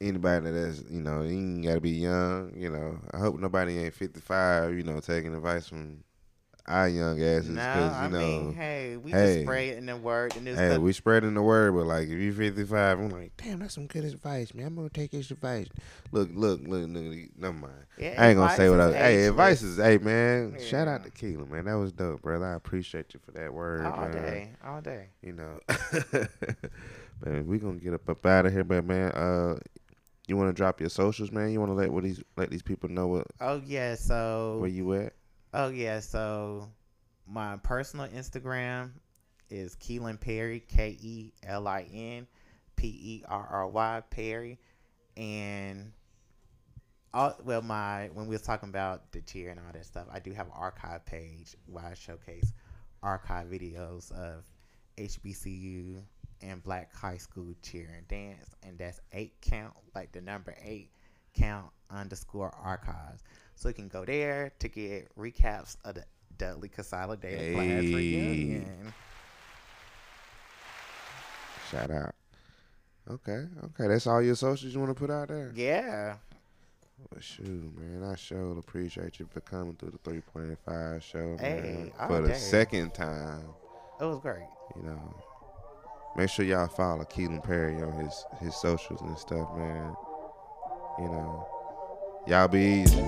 anybody 0.00 0.50
that's, 0.50 0.82
you 0.90 1.00
know, 1.00 1.22
you 1.22 1.30
ain't 1.30 1.64
gotta 1.64 1.80
be 1.80 1.90
young, 1.90 2.52
you 2.56 2.70
know. 2.70 2.98
I 3.12 3.18
hope 3.18 3.38
nobody 3.38 3.78
ain't 3.78 3.94
fifty 3.94 4.20
five, 4.20 4.74
you 4.76 4.82
know, 4.82 5.00
taking 5.00 5.35
advice 5.35 5.68
from 5.68 6.02
our 6.68 6.88
young 6.88 7.22
asses. 7.22 7.50
No, 7.50 7.62
Cause, 7.62 7.92
you 7.92 7.96
I 7.96 8.09
know, 8.09 8.18
mean, 8.18 8.52
hey, 8.54 8.96
we 8.96 9.12
hey. 9.12 9.44
just 9.44 9.78
in 9.78 9.87
the 9.87 9.96
word 9.96 10.35
and 10.37 10.48
it's 10.48 10.59
Hey, 10.59 10.70
the- 10.70 10.80
we 10.80 10.92
spreading 10.92 11.35
the 11.35 11.42
word, 11.42 11.74
but 11.74 11.87
like 11.87 12.09
if 12.09 12.18
you're 12.18 12.32
55, 12.32 12.98
I'm 12.98 13.09
like, 13.11 13.32
damn, 13.37 13.61
that's 13.61 13.74
some 13.74 13.87
good 13.87 14.04
advice, 14.04 14.52
man. 14.52 14.66
I'm 14.66 14.74
gonna 14.74 14.88
take 14.90 15.12
his 15.12 15.30
advice. 15.30 15.68
Look, 16.11 16.30
look, 16.35 16.61
look, 16.66 16.88
look 16.88 17.14
never 17.38 17.52
mind. 17.52 17.72
yeah, 17.96 18.16
I 18.18 18.28
ain't 18.30 18.37
gonna 18.38 18.56
say 18.56 18.68
what 18.68 18.80
I. 18.80 18.87
advice 18.87 19.00
Hey, 19.00 19.26
advice 19.26 19.62
is, 19.62 19.76
hey 19.76 19.98
man. 19.98 20.56
Shout 20.61 20.88
out 20.88 21.04
to 21.04 21.11
Kelin, 21.11 21.48
man. 21.50 21.66
That 21.66 21.74
was 21.74 21.92
dope, 21.92 22.22
brother. 22.22 22.46
I 22.46 22.54
appreciate 22.54 23.14
you 23.14 23.20
for 23.24 23.30
that 23.32 23.54
word, 23.54 23.87
all 23.87 24.00
man. 24.09 24.12
day, 24.12 24.50
all 24.64 24.80
day. 24.80 25.09
You 25.22 25.35
know, 25.35 25.61
man, 27.24 27.46
we 27.46 27.59
gonna 27.59 27.78
get 27.78 27.94
up 27.94 28.09
up 28.09 28.26
out 28.26 28.46
of 28.46 28.52
here, 28.52 28.64
but 28.64 28.85
man, 28.85 29.12
uh, 29.12 29.59
you 30.26 30.36
want 30.36 30.48
to 30.48 30.52
drop 30.52 30.80
your 30.80 30.88
socials, 30.88 31.30
man? 31.30 31.50
You 31.50 31.60
want 31.60 31.70
to 31.70 31.74
let 31.74 31.90
what 31.90 32.04
these 32.04 32.22
let 32.36 32.50
these 32.50 32.62
people 32.62 32.88
know 32.88 33.06
what 33.06 33.26
Oh 33.40 33.62
yeah, 33.64 33.94
so 33.94 34.58
where 34.60 34.70
you 34.70 34.92
at? 34.94 35.12
Oh 35.54 35.68
yeah, 35.68 36.00
so 36.00 36.68
my 37.26 37.56
personal 37.58 38.08
Instagram 38.08 38.90
is 39.50 39.74
Kelin 39.76 40.18
Perry, 40.18 40.60
K 40.60 40.96
E 41.00 41.32
L 41.44 41.68
I 41.68 41.86
N 41.92 42.26
P 42.76 42.88
E 42.88 43.24
R 43.28 43.46
R 43.50 43.68
Y 43.68 44.02
Perry, 44.10 44.58
and 45.16 45.92
all 47.14 47.36
well 47.44 47.62
my 47.62 48.10
when 48.12 48.26
we 48.26 48.34
was 48.34 48.42
talking 48.42 48.68
about 48.68 49.12
the 49.12 49.20
cheer 49.22 49.50
and 49.50 49.60
all 49.60 49.72
that 49.72 49.86
stuff, 49.86 50.06
I 50.12 50.18
do 50.18 50.32
have 50.32 50.46
an 50.46 50.52
archive 50.56 51.06
page 51.06 51.54
where 51.66 51.84
I 51.84 51.94
showcase 51.94 52.52
archive 53.02 53.46
videos 53.46 54.10
of 54.12 54.44
HBCU 54.98 56.02
and 56.42 56.62
Black 56.62 56.92
high 56.94 57.16
school 57.16 57.55
cheer 57.62 57.90
and 57.96 58.07
dance, 58.09 58.55
and 58.62 58.79
that's 58.79 59.01
eight 59.12 59.35
count 59.40 59.75
like 59.94 60.12
the 60.12 60.20
number 60.20 60.55
eight 60.64 60.90
count 61.35 61.66
underscore 61.90 62.55
archives. 62.62 63.22
So 63.55 63.68
you 63.68 63.75
can 63.75 63.88
go 63.88 64.05
there 64.05 64.53
to 64.59 64.68
get 64.68 65.09
recaps 65.16 65.77
of 65.85 65.94
the 65.96 66.05
Dudley 66.38 66.68
Consolidated 66.68 67.55
Class 67.55 67.66
Hey. 67.66 67.94
Reunion. 67.94 68.92
Shout 71.70 71.90
out. 71.90 72.14
Okay, 73.09 73.44
okay, 73.64 73.87
that's 73.88 74.07
all 74.07 74.20
your 74.20 74.35
socials 74.35 74.72
you 74.75 74.81
want 74.81 74.90
to 74.90 74.94
put 75.01 75.11
out 75.11 75.29
there. 75.29 75.53
Yeah. 75.55 76.16
Well, 77.11 77.20
shoot, 77.20 77.72
man, 77.79 78.03
I 78.11 78.16
sure 78.16 78.59
appreciate 78.59 79.20
you 79.20 79.29
for 79.33 79.40
coming 79.40 79.75
through 79.75 79.90
the 79.90 79.99
three 79.99 80.20
point 80.22 80.59
five 80.66 81.05
show, 81.05 81.37
Hey, 81.38 81.90
man, 81.99 82.09
for 82.09 82.20
the 82.22 82.29
day. 82.29 82.35
second 82.35 82.94
time. 82.94 83.44
It 84.01 84.05
was 84.05 84.18
great. 84.20 84.46
You 84.77 84.83
know, 84.83 85.14
make 86.16 86.31
sure 86.31 86.44
y'all 86.44 86.66
follow 86.66 87.05
Kelin 87.05 87.42
Perry 87.42 87.83
on 87.83 87.92
his 87.92 88.24
his 88.40 88.55
socials 88.57 89.00
and 89.02 89.18
stuff, 89.18 89.48
man. 89.57 89.94
You 90.98 91.09
know, 91.09 91.46
y'all 92.26 92.48
be 92.48 92.85
easy. 92.85 93.02